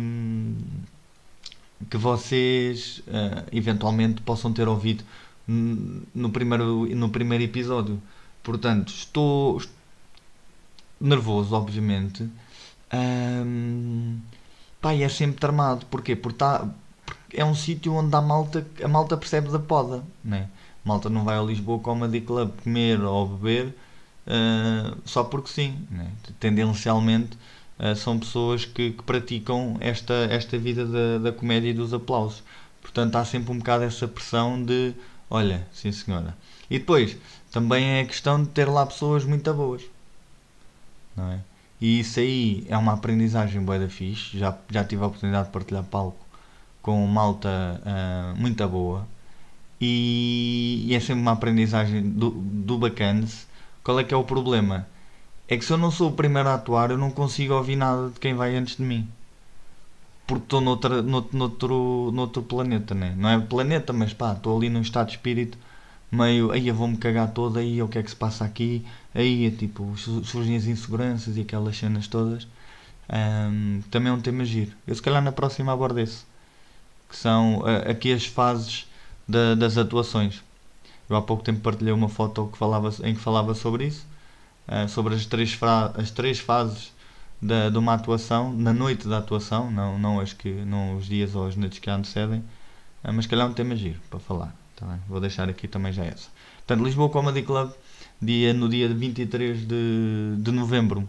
que 1.89 1.97
vocês 1.97 2.99
uh, 3.07 3.47
eventualmente 3.51 4.21
possam 4.21 4.53
ter 4.53 4.69
ouvido 4.69 5.05
no 5.49 6.31
primeiro, 6.31 6.87
no 6.95 7.09
primeiro 7.09 7.45
episódio. 7.45 8.01
Portanto, 8.43 8.89
estou 8.93 9.63
nervoso, 11.01 11.55
obviamente. 11.55 12.29
Um, 12.93 14.19
Pá, 14.81 14.95
é 14.95 15.09
sempre 15.09 15.39
tramado. 15.39 15.87
Porquê? 15.87 16.15
Porque, 16.17 16.39
tá, 16.39 16.61
porque 16.61 16.75
é 17.35 17.45
um 17.45 17.55
sítio 17.55 17.95
onde 17.95 18.15
a 18.15 18.21
malta, 18.21 18.67
a 18.83 18.89
malta 18.89 19.17
percebe 19.17 19.51
da 19.51 19.59
poda. 19.59 20.03
Né? 20.25 20.49
A 20.85 20.89
malta 20.89 21.09
não 21.09 21.25
vai 21.25 21.39
a 21.39 21.43
Lisboa 21.43 21.79
Comedy 21.79 22.21
Club 22.21 22.51
comer 22.63 23.01
ou 23.03 23.27
beber 23.29 23.75
uh, 24.27 24.99
só 25.05 25.25
porque 25.25 25.49
sim. 25.49 25.87
Né? 25.91 26.11
Tendencialmente 26.39 27.37
uh, 27.79 27.95
são 27.97 28.19
pessoas 28.19 28.65
que, 28.65 28.93
que, 28.93 29.03
praticam 29.03 29.77
esta, 29.81 30.15
esta 30.31 30.59
vida 30.59 30.87
da, 30.87 31.19
da 31.19 31.33
comédia 31.33 31.71
e 31.71 31.75
dos 31.75 31.93
aplausos. 31.93 32.43
Portanto, 32.81 33.17
há 33.17 33.25
sempre 33.25 33.53
um 33.53 33.59
bocado 33.59 33.85
essa 33.85 34.09
pressão 34.09 34.63
de 34.63 34.95
olha, 35.29 35.67
sim 35.73 35.93
senhora. 35.93 36.37
E 36.69 36.79
depois, 36.79 37.17
também 37.51 37.85
é 37.85 38.01
a 38.01 38.07
questão 38.07 38.43
de 38.43 38.49
ter 38.49 38.69
lá 38.69 38.85
pessoas 38.87 39.25
muito 39.25 39.53
boas. 39.55 39.83
Não 41.17 41.31
é? 41.31 41.41
E 41.81 42.01
isso 42.01 42.21
aí 42.21 42.67
é 42.69 42.77
uma 42.77 42.93
aprendizagem 42.93 43.63
boa 43.63 43.79
da 43.79 43.89
fixe. 43.89 44.39
Já, 44.39 44.57
já 44.69 44.85
tive 44.85 45.03
a 45.03 45.07
oportunidade 45.07 45.47
de 45.47 45.53
partilhar 45.53 45.85
palco 45.85 46.30
com 46.83 47.07
malta 47.07 47.49
uh, 47.85 48.41
muito 48.41 48.67
boa. 48.69 49.07
E, 49.81 50.87
e, 50.89 50.95
é 50.95 51.01
sempre 51.01 51.23
uma 51.23 51.33
aprendizagem 51.33 52.03
do, 52.03 52.31
do. 52.31 52.79
Qual 53.83 53.99
é 53.99 54.05
que 54.05 54.15
é 54.15 54.17
o 54.17 54.25
problema? 54.25 54.87
É 55.49 55.57
que 55.57 55.65
se 55.65 55.73
eu 55.73 55.79
não 55.79 55.91
sou 55.91 56.11
o 56.11 56.13
primeiro 56.13 56.49
a 56.49 56.55
atuar, 56.55 56.91
eu 56.91 56.99
não 56.99 57.11
consigo 57.11 57.55
ouvir 57.55 57.77
nada 57.77 58.11
de 58.11 58.21
quem 58.21 58.35
vai 58.35 58.57
antes 58.57 58.77
de 58.77 58.83
mim. 58.83 59.09
Porque 60.27 60.45
estou 60.45 60.61
noutra, 60.61 61.03
noutro, 61.03 61.37
noutro, 61.37 62.11
noutro 62.13 62.43
planeta, 62.43 62.95
né? 62.95 63.15
não 63.17 63.29
é 63.31 63.41
planeta, 63.41 63.93
mas 63.93 64.13
pá, 64.13 64.33
estou 64.33 64.57
ali 64.57 64.69
num 64.71 64.83
estado 64.83 65.09
de 65.09 65.15
espírito 65.15 65.59
meio, 66.11 66.51
aí 66.51 66.69
eu 66.69 66.75
vou-me 66.75 66.97
cagar 66.97 67.33
toda, 67.33 67.61
aí 67.61 67.81
o 67.83 67.89
que 67.89 67.99
é 67.99 68.03
que 68.03 68.11
se 68.11 68.17
passa 68.17 68.45
aqui, 68.45 68.85
aí 69.15 69.47
é 69.47 69.51
tipo, 69.51 69.97
surgem 69.97 70.57
as 70.57 70.67
inseguranças 70.67 71.37
e 71.37 71.43
aquelas 71.43 71.77
cenas 71.77 72.09
todas. 72.09 72.47
Um, 73.13 73.83
também 73.91 74.11
é 74.13 74.15
um 74.15 74.21
tema 74.21 74.45
giro. 74.45 74.73
Eu 74.87 74.95
se 74.95 75.03
calhar 75.03 75.23
na 75.23 75.33
próxima 75.33 75.73
abordo 75.73 75.99
esse, 76.01 76.25
que 77.11 77.17
são 77.17 77.59
uh, 77.59 77.91
aqui 77.91 78.13
as 78.13 78.25
fases 78.25 78.87
da, 79.29 79.55
das 79.55 79.77
atuações. 79.77 80.43
Eu 81.09 81.17
há 81.17 81.23
pouco 81.23 81.43
tempo 81.43 81.61
partilhei 81.61 81.93
uma 81.93 82.09
foto 82.09 82.49
que 82.53 82.57
falava, 82.57 82.95
em 83.03 83.15
que 83.15 83.21
falava 83.21 83.53
sobre 83.53 83.87
isso, 83.87 84.07
uh, 84.69 84.89
sobre 84.89 85.15
as 85.15 85.27
três, 85.27 85.59
as 85.99 86.11
três 86.13 86.39
fases 86.39 86.93
da, 87.43 87.69
de 87.69 87.77
uma 87.77 87.95
atuação, 87.95 88.53
na 88.53 88.73
noite 88.73 89.09
da 89.09 89.19
atuação, 89.19 89.71
não, 89.71 89.99
não, 89.99 90.21
as 90.21 90.33
que, 90.33 90.49
não 90.49 90.97
os 90.97 91.07
dias 91.07 91.35
ou 91.35 91.47
as 91.47 91.57
noites 91.57 91.81
que 91.81 91.91
a 91.91 91.97
antecedem, 91.97 92.39
uh, 93.05 93.13
mas 93.13 93.27
calhar 93.27 93.47
é 93.47 93.51
um 93.51 93.55
tema 93.55 93.75
giro 93.75 94.01
para 94.09 94.21
falar. 94.21 94.55
Tá 94.77 94.99
Vou 95.09 95.21
deixar 95.21 95.49
aqui 95.49 95.67
também 95.67 95.93
já 95.93 96.05
essa. 96.05 96.29
Portanto, 96.59 96.85
Lisboa 96.85 97.11
Comedy 97.11 97.43
Club, 97.43 97.73
dia, 98.23 98.55
no 98.55 98.69
dia 98.69 98.89
23 98.89 99.67
de, 99.67 100.37
de 100.39 100.51
novembro. 100.53 101.09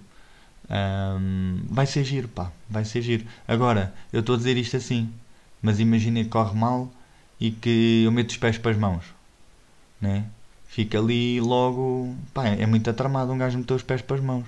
Um, 0.70 1.62
vai 1.70 1.86
ser 1.86 2.04
giro, 2.04 2.28
pá, 2.28 2.52
vai 2.70 2.86
ser 2.86 3.02
giro. 3.02 3.26
Agora, 3.48 3.94
eu 4.12 4.22
estou 4.22 4.36
a 4.36 4.38
dizer 4.38 4.58
isto 4.58 4.78
assim, 4.78 5.12
mas 5.62 5.80
imagina 5.80 6.24
que 6.24 6.30
corre 6.30 6.58
mal 6.58 6.91
e 7.39 7.52
que 7.52 8.04
eu 8.06 8.12
meto 8.12 8.32
os 8.32 8.38
pés 8.38 8.58
para 8.58 8.71
as 8.71 8.78
mãos, 8.78 9.04
né? 10.00 10.26
Fica 10.67 11.00
ali 11.00 11.41
logo, 11.41 12.15
pá, 12.34 12.47
é 12.47 12.65
muito 12.65 12.89
atramado 12.89 13.32
um 13.34 13.38
gajo 13.38 13.58
meter 13.58 13.74
os 13.74 13.84
pés 13.84 14.02
para 14.02 14.15
as 14.15 14.24
mãos. 14.24 14.45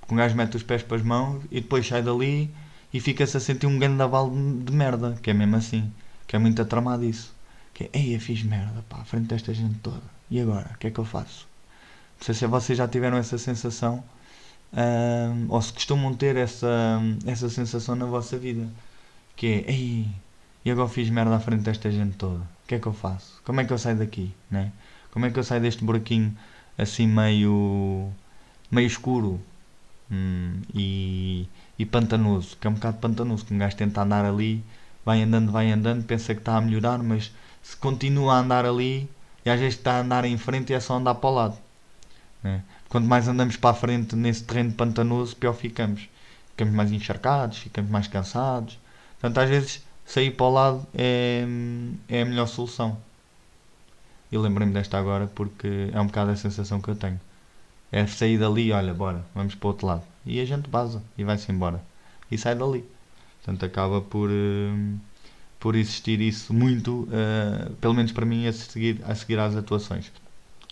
Porque 0.00 0.12
um 0.12 0.18
gajo 0.18 0.34
mete 0.34 0.56
os 0.56 0.62
pés 0.62 0.82
para 0.82 0.96
as 0.96 1.02
mãos 1.02 1.44
e 1.50 1.60
depois 1.60 1.86
sai 1.86 2.02
dali 2.02 2.50
e 2.92 3.00
fica-se 3.00 3.36
a 3.36 3.40
sentir 3.40 3.66
um 3.66 3.78
grande 3.78 4.02
aval 4.02 4.30
de 4.30 4.72
merda, 4.72 5.16
que 5.22 5.30
é 5.30 5.32
mesmo 5.32 5.56
assim, 5.56 5.92
que 6.26 6.36
é 6.36 6.38
muito 6.38 6.60
atramado 6.60 7.04
isso. 7.04 7.32
Que 7.72 7.84
é, 7.84 7.90
ei, 7.92 8.16
eu 8.16 8.20
fiz 8.20 8.42
merda, 8.42 8.84
pá, 8.88 8.98
à 8.98 9.04
frente 9.04 9.28
desta 9.28 9.54
gente 9.54 9.78
toda. 9.78 10.02
E 10.30 10.40
agora? 10.40 10.72
O 10.74 10.78
que 10.78 10.88
é 10.88 10.90
que 10.90 10.98
eu 10.98 11.04
faço? 11.04 11.46
Não 12.18 12.26
sei 12.26 12.34
se 12.34 12.46
vocês 12.46 12.76
já 12.76 12.88
tiveram 12.88 13.16
essa 13.16 13.38
sensação 13.38 14.02
uh, 14.72 15.46
ou 15.48 15.62
se 15.62 15.72
costumam 15.72 16.14
ter 16.14 16.36
essa, 16.36 17.00
essa 17.26 17.48
sensação 17.48 17.94
na 17.94 18.06
vossa 18.06 18.36
vida. 18.36 18.68
Que 19.36 19.46
é, 19.46 19.70
ei, 19.70 20.08
e 20.64 20.70
agora 20.70 20.88
fiz 20.88 21.10
merda 21.10 21.36
à 21.36 21.40
frente 21.40 21.62
desta 21.62 21.90
gente 21.90 22.16
toda. 22.16 22.40
O 22.40 22.66
que 22.66 22.76
é 22.76 22.78
que 22.78 22.86
eu 22.86 22.92
faço? 22.92 23.40
Como 23.44 23.60
é 23.60 23.64
que 23.64 23.72
eu 23.72 23.78
saio 23.78 23.98
daqui? 23.98 24.32
Né? 24.50 24.72
Como 25.10 25.26
é 25.26 25.30
que 25.30 25.38
eu 25.38 25.44
saio 25.44 25.60
deste 25.60 25.84
buraquinho 25.84 26.36
assim 26.78 27.06
meio, 27.06 28.10
meio 28.70 28.86
escuro 28.86 29.40
hum, 30.10 30.60
e, 30.74 31.46
e 31.78 31.84
pantanoso? 31.84 32.56
Que 32.58 32.66
é 32.66 32.70
um 32.70 32.74
bocado 32.74 32.98
pantanoso, 32.98 33.44
que 33.44 33.52
um 33.52 33.58
gajo 33.58 33.76
tenta 33.76 34.02
andar 34.02 34.24
ali, 34.24 34.64
vai 35.04 35.22
andando, 35.22 35.52
vai 35.52 35.70
andando, 35.70 36.04
pensa 36.04 36.34
que 36.34 36.40
está 36.40 36.56
a 36.56 36.60
melhorar, 36.60 36.98
mas 37.02 37.30
se 37.62 37.76
continua 37.76 38.34
a 38.34 38.38
andar 38.38 38.64
ali, 38.64 39.08
e 39.44 39.50
às 39.50 39.60
vezes 39.60 39.78
está 39.78 39.98
a 39.98 40.00
andar 40.00 40.24
em 40.24 40.38
frente 40.38 40.70
e 40.70 40.74
é 40.74 40.80
só 40.80 40.96
andar 40.96 41.14
para 41.16 41.30
o 41.30 41.34
lado. 41.34 41.58
Né? 42.42 42.62
Quanto 42.88 43.06
mais 43.06 43.28
andamos 43.28 43.56
para 43.56 43.70
a 43.70 43.74
frente 43.74 44.16
nesse 44.16 44.44
terreno 44.44 44.72
pantanoso, 44.72 45.36
pior 45.36 45.54
ficamos. 45.54 46.08
Ficamos 46.50 46.74
mais 46.74 46.92
encharcados, 46.92 47.58
ficamos 47.58 47.90
mais 47.90 48.06
cansados. 48.06 48.78
Portanto, 49.20 49.38
às 49.38 49.50
vezes, 49.50 49.82
sair 50.04 50.30
para 50.30 50.46
o 50.46 50.50
lado 50.50 50.86
é, 50.94 51.44
é 52.08 52.22
a 52.22 52.24
melhor 52.24 52.46
solução. 52.46 52.96
E 54.30 54.38
lembrei-me 54.38 54.72
desta 54.72 54.98
agora 54.98 55.26
porque 55.26 55.90
é 55.92 56.00
um 56.00 56.06
bocado 56.06 56.32
a 56.32 56.36
sensação 56.36 56.80
que 56.80 56.88
eu 56.88 56.96
tenho. 56.96 57.20
É 57.92 58.06
sair 58.06 58.38
dali, 58.38 58.72
olha, 58.72 58.92
bora, 58.92 59.24
vamos 59.34 59.54
para 59.54 59.66
o 59.66 59.70
outro 59.70 59.86
lado. 59.86 60.02
E 60.26 60.40
a 60.40 60.44
gente 60.44 60.68
basa 60.68 61.02
e 61.16 61.24
vai-se 61.24 61.50
embora. 61.52 61.80
E 62.30 62.36
sai 62.36 62.54
dali. 62.54 62.84
Portanto, 63.42 63.64
acaba 63.64 64.00
por, 64.00 64.30
uh, 64.30 65.00
por 65.60 65.76
existir 65.76 66.20
isso 66.20 66.52
muito, 66.52 67.02
uh, 67.02 67.72
pelo 67.74 67.94
menos 67.94 68.10
para 68.10 68.26
mim, 68.26 68.46
a 68.46 68.52
seguir, 68.52 69.00
a 69.06 69.14
seguir 69.14 69.38
às 69.38 69.54
atuações. 69.54 70.10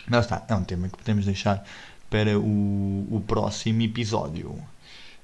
Mas 0.08 0.24
está, 0.24 0.44
é 0.48 0.54
um 0.54 0.64
tema 0.64 0.88
que 0.88 0.96
podemos 0.96 1.24
deixar 1.24 1.64
para 2.10 2.38
o, 2.38 3.06
o 3.10 3.22
próximo 3.26 3.82
episódio. 3.82 4.56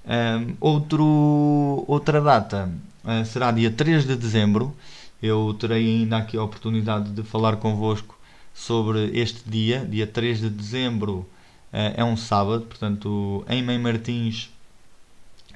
Um, 0.06 0.54
outro, 0.60 1.84
outra 1.86 2.20
data 2.20 2.70
uh, 3.08 3.24
será 3.24 3.50
dia 3.50 3.70
3 3.70 4.06
de 4.06 4.14
dezembro. 4.16 4.76
Eu 5.22 5.56
terei 5.58 5.84
ainda 5.84 6.18
aqui 6.18 6.36
a 6.36 6.42
oportunidade 6.42 7.10
de 7.10 7.22
falar 7.22 7.56
convosco 7.56 8.18
sobre 8.54 9.18
este 9.18 9.48
dia. 9.48 9.84
Dia 9.84 10.06
3 10.06 10.40
de 10.40 10.50
dezembro 10.50 11.26
uh, 11.72 11.94
é 11.96 12.04
um 12.04 12.16
sábado, 12.16 12.66
portanto, 12.66 13.44
em 13.48 13.62
Mãe 13.62 13.78
Martins 13.78 14.50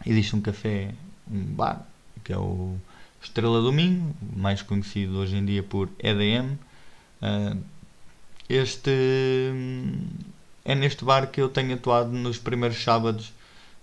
existe 0.07 0.35
um 0.35 0.41
café, 0.41 0.95
um 1.31 1.45
bar, 1.45 1.87
que 2.25 2.33
é 2.33 2.39
o 2.39 2.77
Estrela 3.23 3.61
do 3.61 3.73
Minho, 3.73 4.15
mais 4.35 4.63
conhecido 4.63 5.19
hoje 5.19 5.37
em 5.37 5.45
dia 5.45 5.63
por 5.63 5.89
EDM. 5.99 6.55
Uh, 7.21 7.63
este 8.49 8.91
é 10.65 10.75
neste 10.75 11.05
bar 11.05 11.29
que 11.29 11.41
eu 11.41 11.49
tenho 11.49 11.75
atuado 11.75 12.11
nos 12.11 12.39
primeiros 12.39 12.83
sábados 12.83 13.33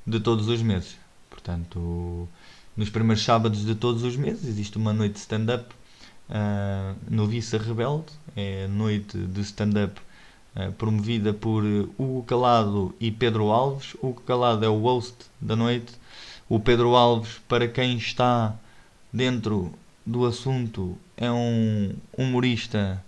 de 0.05 0.19
todos 0.19 0.47
os 0.47 0.61
meses. 0.61 0.97
Portanto, 1.29 2.27
nos 2.79 2.89
primeiros 2.89 3.25
sábados 3.25 3.65
de 3.65 3.75
todos 3.75 4.03
os 4.03 4.15
meses 4.15 4.47
existe 4.47 4.77
uma 4.77 4.93
noite 4.93 5.15
de 5.15 5.19
stand-up 5.19 5.65
uh, 6.29 6.95
no 7.09 7.27
Vissa 7.27 7.57
Rebelde. 7.57 8.05
É 8.37 8.67
noite 8.67 9.17
de 9.17 9.41
stand-up 9.41 9.99
uh, 10.55 10.71
promovida 10.71 11.33
por 11.33 11.61
Hugo 11.97 12.23
Calado 12.23 12.95
e 12.97 13.11
Pedro 13.11 13.51
Alves. 13.51 13.95
Hugo 13.95 14.21
Calado 14.21 14.63
é 14.63 14.69
o 14.69 14.79
host 14.79 15.13
da 15.41 15.57
noite. 15.57 15.91
O 16.47 16.57
Pedro 16.57 16.95
Alves, 16.95 17.41
para 17.49 17.67
quem 17.67 17.97
está 17.97 18.55
dentro 19.11 19.73
do 20.05 20.25
assunto, 20.25 20.97
é 21.17 21.29
um 21.29 21.93
humorista 22.17 23.03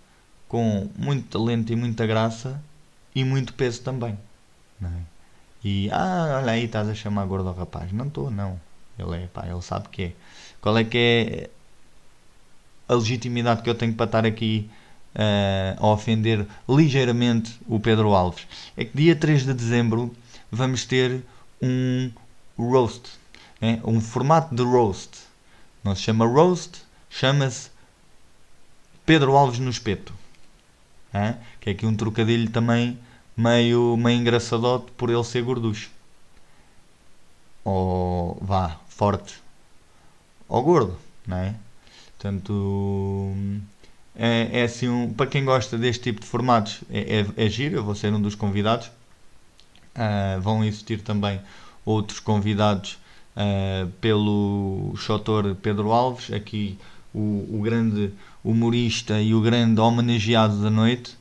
com 0.49 0.89
muito 0.97 1.29
talento 1.29 1.71
e 1.71 1.77
muita 1.77 2.05
graça 2.05 2.61
e 3.15 3.23
muito 3.23 3.53
peso 3.53 3.81
também. 3.83 4.19
É? 4.83 4.87
E, 5.63 5.89
ah, 5.91 6.41
olha 6.41 6.51
aí, 6.51 6.65
estás 6.65 6.89
a 6.89 6.93
chamar 6.93 7.25
gordo 7.25 7.47
ao 7.47 7.55
rapaz. 7.55 7.89
Não 7.93 8.07
estou, 8.07 8.29
não. 8.29 8.59
Ele 9.01 9.23
é, 9.23 9.27
pá, 9.27 9.45
ele 9.47 9.61
sabe 9.61 9.89
que 9.89 10.03
é. 10.03 10.13
Qual 10.61 10.77
é 10.77 10.83
que 10.83 10.97
é 10.97 11.49
a 12.87 12.95
legitimidade 12.95 13.61
que 13.61 13.69
eu 13.69 13.75
tenho 13.75 13.93
para 13.93 14.05
estar 14.05 14.25
aqui 14.25 14.69
uh, 15.15 15.83
a 15.83 15.87
ofender 15.87 16.45
ligeiramente 16.69 17.59
o 17.67 17.79
Pedro 17.79 18.13
Alves? 18.13 18.47
É 18.77 18.85
que 18.85 18.95
dia 18.95 19.15
3 19.15 19.45
de 19.45 19.53
dezembro 19.53 20.15
vamos 20.51 20.85
ter 20.85 21.23
um 21.61 22.11
roast. 22.57 23.09
É? 23.61 23.79
Um 23.83 23.99
formato 23.99 24.53
de 24.53 24.63
roast. 24.63 25.11
Não 25.83 25.95
se 25.95 26.03
chama 26.03 26.25
roast, 26.25 26.83
chama-se 27.09 27.69
Pedro 29.05 29.35
Alves 29.35 29.59
no 29.59 29.69
espeto. 29.69 30.13
É? 31.13 31.35
Que 31.59 31.69
é 31.69 31.73
aqui 31.73 31.85
um 31.85 31.95
trocadilho 31.95 32.49
também 32.49 32.97
meio, 33.35 33.97
meio 33.97 34.19
engraçadote 34.19 34.91
por 34.91 35.09
ele 35.09 35.23
ser 35.23 35.43
gorducho. 35.43 35.89
Ou 37.63 38.37
vá, 38.41 38.79
forte. 39.01 39.33
Ou 40.47 40.61
gordo, 40.61 40.95
não 41.25 41.37
é? 41.37 41.55
Portanto, 42.19 43.33
é, 44.15 44.59
é 44.59 44.63
assim, 44.63 44.87
um, 44.87 45.11
para 45.11 45.25
quem 45.25 45.43
gosta 45.43 45.75
deste 45.75 46.03
tipo 46.03 46.21
de 46.21 46.27
formatos, 46.27 46.81
é, 46.87 47.25
é, 47.35 47.45
é 47.45 47.49
giro, 47.49 47.77
eu 47.77 47.83
vou 47.83 47.95
ser 47.95 48.13
um 48.13 48.21
dos 48.21 48.35
convidados. 48.35 48.91
Uh, 49.95 50.39
vão 50.39 50.63
existir 50.63 51.01
também 51.01 51.41
outros 51.83 52.19
convidados 52.19 52.99
uh, 53.35 53.89
pelo 53.99 54.93
Chotor 54.97 55.55
Pedro 55.55 55.91
Alves, 55.91 56.31
aqui 56.31 56.77
o, 57.11 57.57
o 57.57 57.61
grande 57.63 58.13
humorista 58.43 59.19
e 59.19 59.33
o 59.33 59.41
grande 59.41 59.81
homenageado 59.81 60.61
da 60.61 60.69
noite. 60.69 61.17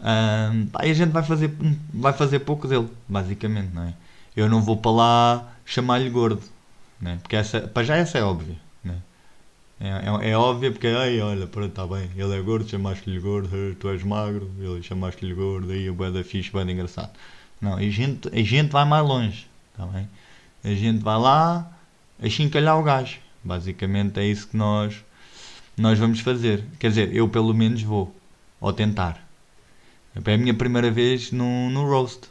Um, 0.00 0.68
aí 0.74 0.92
a 0.92 0.94
gente 0.94 1.10
vai 1.10 1.24
fazer, 1.24 1.50
vai 1.92 2.12
fazer 2.12 2.38
pouco 2.38 2.68
dele, 2.68 2.86
basicamente, 3.08 3.74
não 3.74 3.82
é? 3.82 3.94
Eu 4.36 4.48
não 4.48 4.62
vou 4.62 4.76
para 4.76 4.92
lá 4.92 5.52
chamar-lhe 5.64 6.08
gordo, 6.08 6.40
né? 7.00 7.18
porque 7.22 7.36
essa, 7.36 7.60
para 7.60 7.84
já 7.84 7.96
essa 7.96 8.18
é 8.18 8.22
óbvia. 8.22 8.56
Né? 8.82 8.96
É, 9.80 9.88
é, 9.88 10.30
é 10.30 10.36
óbvia 10.36 10.70
porque, 10.70 10.88
olha, 10.88 11.46
pronto, 11.46 11.68
está 11.68 11.86
bem, 11.86 12.10
ele 12.16 12.34
é 12.34 12.40
gordo, 12.40 12.68
chamaste-lhe 12.68 13.18
gordo, 13.18 13.76
tu 13.78 13.88
és 13.88 14.02
magro, 14.02 14.50
ele 14.58 14.82
chamaste-lhe 14.82 15.34
gordo, 15.34 15.70
aí 15.70 15.88
o 15.90 15.94
da 15.94 16.24
fixe, 16.24 16.50
bué 16.50 16.62
engraçado. 16.62 17.10
Não, 17.60 17.74
a 17.76 17.82
gente, 17.82 18.28
a 18.28 18.42
gente 18.42 18.70
vai 18.70 18.84
mais 18.84 19.06
longe, 19.06 19.46
está 19.72 19.86
bem? 19.86 20.08
A 20.64 20.74
gente 20.74 21.02
vai 21.02 21.18
lá 21.18 21.70
a 22.20 22.28
chincalhar 22.28 22.78
o 22.78 22.82
gajo. 22.82 23.18
Basicamente 23.42 24.18
é 24.18 24.24
isso 24.26 24.48
que 24.48 24.56
nós, 24.56 25.04
nós 25.76 25.98
vamos 25.98 26.20
fazer. 26.20 26.64
Quer 26.78 26.88
dizer, 26.88 27.14
eu 27.14 27.28
pelo 27.28 27.54
menos 27.54 27.82
vou, 27.82 28.14
ou 28.60 28.72
tentar. 28.72 29.24
É 30.14 30.34
a 30.34 30.38
minha 30.38 30.54
primeira 30.54 30.90
vez 30.90 31.30
no, 31.30 31.70
no 31.70 31.86
roast, 31.86 32.22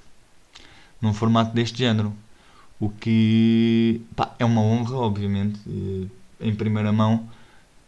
num 1.00 1.14
formato 1.14 1.54
deste 1.54 1.78
género. 1.78 2.14
O 2.80 2.90
que 2.90 4.02
pá, 4.16 4.36
é 4.38 4.46
uma 4.46 4.62
honra, 4.62 4.98
obviamente, 4.98 5.60
eh, 5.68 6.08
em 6.48 6.54
primeira 6.54 6.92
mão 6.92 7.28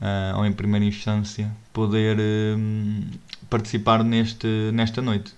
uh, 0.02 0.38
ou 0.38 0.46
em 0.46 0.54
primeira 0.54 0.86
instância, 0.86 1.52
poder 1.74 2.18
uh, 2.18 3.20
participar 3.50 4.04
neste, 4.04 4.48
nesta 4.74 5.02
noite. 5.02 5.36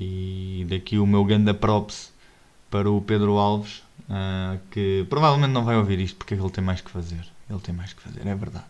E 0.00 0.66
daqui 0.68 0.98
o 0.98 1.06
meu 1.06 1.24
ganda 1.24 1.52
props 1.54 2.12
para 2.70 2.90
o 2.90 3.00
Pedro 3.00 3.38
Alves, 3.38 3.84
que 4.72 5.06
provavelmente 5.08 5.52
não 5.52 5.64
vai 5.64 5.76
ouvir 5.76 6.00
isto 6.00 6.16
porque 6.16 6.34
ele 6.34 6.50
tem 6.50 6.64
mais 6.64 6.80
que 6.80 6.90
fazer. 6.90 7.24
Ele 7.48 7.60
tem 7.60 7.72
mais 7.72 7.92
que 7.92 8.02
fazer, 8.02 8.26
é 8.26 8.34
verdade. 8.34 8.64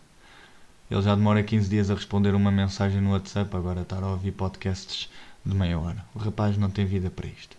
Ele 0.91 1.01
já 1.01 1.15
demora 1.15 1.41
15 1.41 1.67
dias 1.67 1.89
a 1.89 1.95
responder 1.95 2.35
uma 2.35 2.51
mensagem 2.51 3.01
no 3.01 3.13
WhatsApp, 3.13 3.55
agora 3.55 3.81
estar 3.81 4.03
a 4.03 4.11
ouvir 4.11 4.33
podcasts 4.33 5.09
de 5.43 5.55
meia 5.55 5.79
hora. 5.79 6.05
O 6.13 6.19
rapaz 6.19 6.57
não 6.57 6.69
tem 6.69 6.85
vida 6.85 7.09
para 7.09 7.25
isto. 7.25 7.57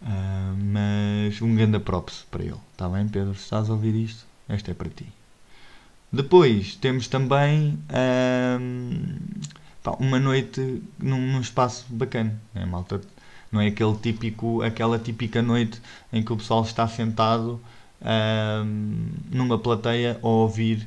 Uh, 0.00 0.56
mas 0.72 1.42
um 1.42 1.54
grande 1.54 1.78
props 1.78 2.24
para 2.30 2.44
ele. 2.44 2.56
Está 2.72 2.88
bem, 2.88 3.08
Pedro? 3.08 3.34
Se 3.34 3.42
estás 3.42 3.68
a 3.68 3.72
ouvir 3.72 3.94
isto, 3.94 4.24
esta 4.48 4.70
é 4.70 4.74
para 4.74 4.88
ti. 4.88 5.06
Depois 6.12 6.76
temos 6.76 7.08
também. 7.08 7.78
Uh, 7.88 9.18
pá, 9.82 9.96
uma 9.98 10.18
noite 10.18 10.82
num, 10.98 11.32
num 11.32 11.40
espaço 11.40 11.86
bacana, 11.88 12.40
né, 12.54 12.64
malta? 12.64 13.00
Não 13.50 13.60
é 13.60 13.68
aquele 13.68 13.96
típico, 13.96 14.62
aquela 14.62 14.98
típica 14.98 15.40
noite 15.40 15.80
em 16.12 16.22
que 16.22 16.32
o 16.32 16.36
pessoal 16.36 16.62
está 16.62 16.86
sentado 16.86 17.58
um, 18.02 19.08
numa 19.30 19.58
plateia 19.58 20.20
a 20.22 20.26
ouvir, 20.26 20.86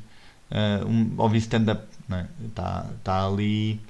um, 0.86 1.20
ouvir 1.20 1.38
stand-up. 1.38 1.82
Né? 2.08 2.28
Está, 2.46 2.86
está 2.98 3.26
ali 3.26 3.80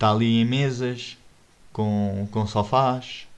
está 0.00 0.12
ali 0.12 0.40
em 0.40 0.46
mesas 0.46 1.18
com, 1.74 2.26
com 2.30 2.46
sofás 2.46 3.28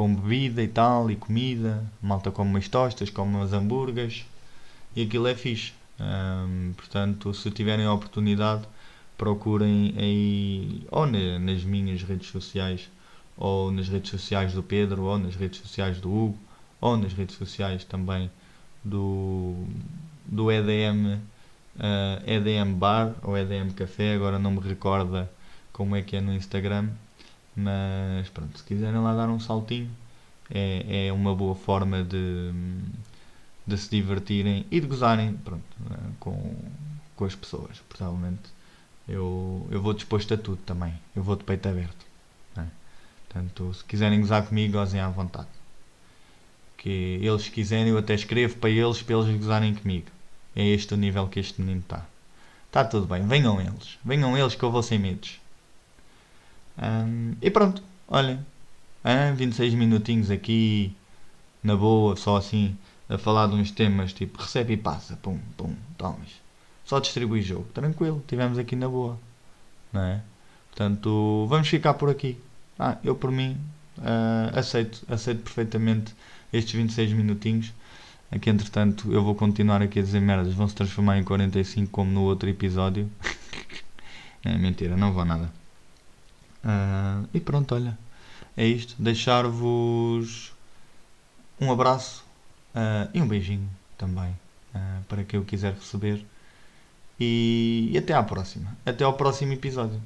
com 0.00 0.14
bebida 0.14 0.62
e 0.62 0.68
tal, 0.68 1.10
e 1.10 1.16
comida, 1.16 1.84
malta 2.00 2.30
come 2.30 2.48
umas 2.48 2.66
tostas, 2.66 3.10
come 3.10 3.36
umas 3.36 3.52
hambúrgueres, 3.52 4.24
e 4.96 5.02
aquilo 5.02 5.26
é 5.26 5.34
fixe. 5.34 5.74
Um, 6.00 6.72
portanto, 6.72 7.34
se 7.34 7.50
tiverem 7.50 7.84
a 7.84 7.92
oportunidade, 7.92 8.62
procurem 9.18 9.92
aí, 9.98 10.86
ou 10.90 11.04
na, 11.04 11.38
nas 11.38 11.64
minhas 11.64 12.02
redes 12.02 12.30
sociais, 12.30 12.88
ou 13.36 13.70
nas 13.70 13.90
redes 13.90 14.10
sociais 14.10 14.54
do 14.54 14.62
Pedro, 14.62 15.02
ou 15.02 15.18
nas 15.18 15.34
redes 15.34 15.60
sociais 15.60 16.00
do 16.00 16.10
Hugo, 16.10 16.38
ou 16.80 16.96
nas 16.96 17.12
redes 17.12 17.36
sociais 17.36 17.84
também 17.84 18.30
do, 18.82 19.66
do 20.24 20.50
EDM, 20.50 21.16
uh, 21.16 21.20
ah, 21.78 22.22
EDM 22.26 22.72
Bar 22.72 23.12
ou 23.22 23.36
EDM 23.36 23.72
Café, 23.76 24.14
agora 24.14 24.38
não 24.38 24.52
me 24.52 24.60
recorda 24.60 25.30
como 25.74 25.94
é 25.94 26.00
que 26.00 26.16
é 26.16 26.22
no 26.22 26.32
Instagram, 26.32 26.88
mas 27.60 28.28
pronto, 28.28 28.58
se 28.58 28.64
quiserem 28.64 29.00
lá 29.00 29.14
dar 29.14 29.28
um 29.28 29.38
saltinho, 29.38 29.90
é, 30.50 31.06
é 31.08 31.12
uma 31.12 31.34
boa 31.34 31.54
forma 31.54 32.02
de, 32.02 32.52
de 33.66 33.78
se 33.78 33.90
divertirem 33.90 34.66
e 34.70 34.80
de 34.80 34.86
gozarem 34.86 35.34
pronto, 35.34 35.64
com, 36.18 36.56
com 37.16 37.24
as 37.24 37.34
pessoas. 37.34 37.78
Provavelmente 37.88 38.50
eu, 39.08 39.66
eu 39.70 39.82
vou 39.82 39.92
disposto 39.92 40.34
a 40.34 40.36
tudo 40.36 40.58
também, 40.64 40.94
eu 41.14 41.22
vou 41.22 41.36
de 41.36 41.44
peito 41.44 41.68
aberto. 41.68 42.06
É? 42.56 42.64
Portanto, 43.28 43.74
se 43.74 43.84
quiserem 43.84 44.20
gozar 44.20 44.46
comigo, 44.46 44.74
gozem 44.74 45.00
à 45.00 45.08
vontade. 45.08 45.48
Que 46.76 47.18
eles 47.22 47.48
quiserem, 47.48 47.88
eu 47.88 47.98
até 47.98 48.14
escrevo 48.14 48.56
para 48.56 48.70
eles, 48.70 49.02
para 49.02 49.16
eles 49.16 49.36
gozarem 49.36 49.74
comigo. 49.74 50.06
É 50.56 50.64
este 50.64 50.94
o 50.94 50.96
nível 50.96 51.28
que 51.28 51.40
este 51.40 51.60
menino 51.60 51.80
está. 51.80 52.06
Está 52.66 52.84
tudo 52.84 53.06
bem, 53.06 53.26
venham 53.26 53.60
eles, 53.60 53.98
venham 54.04 54.38
eles 54.38 54.54
que 54.54 54.62
eu 54.62 54.70
vou 54.70 54.82
sem 54.82 54.98
medos. 54.98 55.40
Um, 56.80 57.34
e 57.42 57.50
pronto, 57.50 57.82
olhem, 58.08 58.40
ah, 59.04 59.32
26 59.32 59.74
minutinhos 59.74 60.30
aqui, 60.30 60.96
na 61.62 61.76
boa, 61.76 62.16
só 62.16 62.36
assim, 62.36 62.76
a 63.08 63.18
falar 63.18 63.48
de 63.48 63.54
uns 63.54 63.70
temas 63.70 64.12
tipo 64.12 64.40
recebe 64.40 64.74
e 64.74 64.76
passa, 64.76 65.16
pum, 65.16 65.38
pum, 65.56 65.74
tomas. 65.98 66.40
Só 66.84 66.98
distribui 66.98 67.42
jogo, 67.42 67.66
tranquilo, 67.74 68.24
tivemos 68.26 68.58
aqui 68.58 68.74
na 68.74 68.88
boa, 68.88 69.18
não 69.92 70.02
é? 70.02 70.22
Portanto, 70.70 71.46
vamos 71.48 71.68
ficar 71.68 71.94
por 71.94 72.08
aqui. 72.08 72.38
Ah, 72.78 72.96
eu 73.04 73.14
por 73.14 73.30
mim 73.30 73.58
uh, 73.98 74.58
aceito, 74.58 75.04
aceito 75.08 75.42
perfeitamente 75.42 76.14
estes 76.52 76.72
26 76.72 77.12
minutinhos. 77.12 77.72
Aqui, 78.30 78.48
entretanto, 78.48 79.12
eu 79.12 79.22
vou 79.22 79.34
continuar 79.34 79.82
aqui 79.82 79.98
a 79.98 80.02
dizer 80.02 80.20
merdas, 80.20 80.54
vão 80.54 80.68
se 80.68 80.74
transformar 80.74 81.18
em 81.18 81.24
45 81.24 81.90
como 81.90 82.10
no 82.10 82.22
outro 82.22 82.48
episódio. 82.48 83.10
é 84.44 84.56
mentira, 84.56 84.96
não 84.96 85.12
vou 85.12 85.24
nada. 85.24 85.59
Uh, 86.64 87.28
e 87.32 87.40
pronto, 87.40 87.74
olha, 87.74 87.98
é 88.56 88.66
isto. 88.66 88.94
Deixar-vos 88.98 90.52
um 91.60 91.70
abraço 91.72 92.24
uh, 92.74 93.10
e 93.12 93.20
um 93.20 93.26
beijinho 93.26 93.68
também 93.96 94.30
uh, 94.74 95.04
para 95.08 95.24
quem 95.24 95.38
eu 95.38 95.44
quiser 95.44 95.74
receber. 95.74 96.24
E, 97.18 97.90
e, 97.92 97.98
até 97.98 98.14
à 98.14 98.22
próxima. 98.22 98.76
Até 98.84 99.04
ao 99.04 99.12
próximo 99.12 99.52
episódio. 99.52 100.00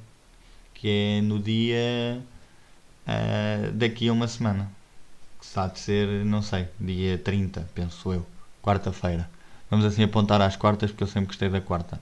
Que 0.73 1.17
é 1.19 1.21
no 1.21 1.39
dia 1.39 2.21
daqui 3.73 4.09
a 4.09 4.13
uma 4.13 4.27
semana. 4.27 4.69
Que 5.39 5.59
há 5.59 5.67
de 5.67 5.79
ser, 5.79 6.25
não 6.25 6.41
sei, 6.41 6.67
dia 6.77 7.17
30, 7.17 7.69
penso 7.73 8.11
eu. 8.11 8.25
Quarta-feira. 8.61 9.29
Vamos 9.69 9.85
assim 9.85 10.03
apontar 10.03 10.41
às 10.41 10.57
quartas 10.57 10.91
porque 10.91 11.03
eu 11.03 11.07
sempre 11.07 11.27
gostei 11.27 11.49
da 11.49 11.61
quarta. 11.61 11.99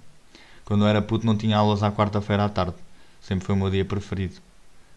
Quando 0.65 0.83
eu 0.83 0.87
era 0.87 1.01
puto 1.01 1.25
não 1.25 1.37
tinha 1.37 1.57
aulas 1.57 1.83
à 1.83 1.91
quarta-feira 1.91 2.45
à 2.45 2.49
tarde. 2.49 2.75
Sempre 3.23 3.45
foi 3.45 3.55
o 3.55 3.57
meu 3.57 3.71
dia 3.71 3.85
preferido. 3.85 4.35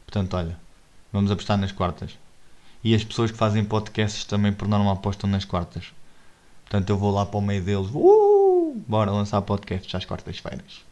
Portanto, 0.04 0.36
olha, 0.36 0.58
vamos 1.12 1.30
apostar 1.30 1.56
nas 1.56 1.70
quartas. 1.70 2.18
E 2.82 2.94
as 2.94 3.04
pessoas 3.04 3.30
que 3.30 3.38
fazem 3.38 3.64
podcasts 3.64 4.24
também 4.24 4.52
por 4.52 4.66
norma 4.66 4.92
apostam 4.92 5.30
nas 5.30 5.44
quartas. 5.44 5.92
Portanto, 6.64 6.90
eu 6.90 6.98
vou 6.98 7.12
lá 7.12 7.24
para 7.24 7.38
o 7.38 7.42
meio 7.42 7.62
deles. 7.62 7.88
Uh, 7.94 8.82
bora 8.86 9.12
lançar 9.12 9.40
podcasts 9.42 9.94
às 9.94 10.04
quartas-feiras. 10.04 10.84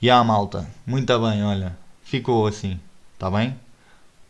E 0.00 0.10
a 0.10 0.24
malta, 0.24 0.68
muito 0.86 1.18
bem, 1.20 1.44
olha, 1.44 1.76
ficou 2.02 2.46
assim, 2.46 2.80
está 3.12 3.30
bem? 3.30 3.58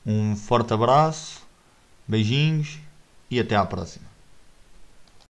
Um 0.05 0.37
forte 0.37 0.75
abraço, 0.75 1.43
beijinhos 2.07 2.79
e 3.31 3.41
até 3.41 3.57
à 3.57 3.65
próxima. 3.65 4.14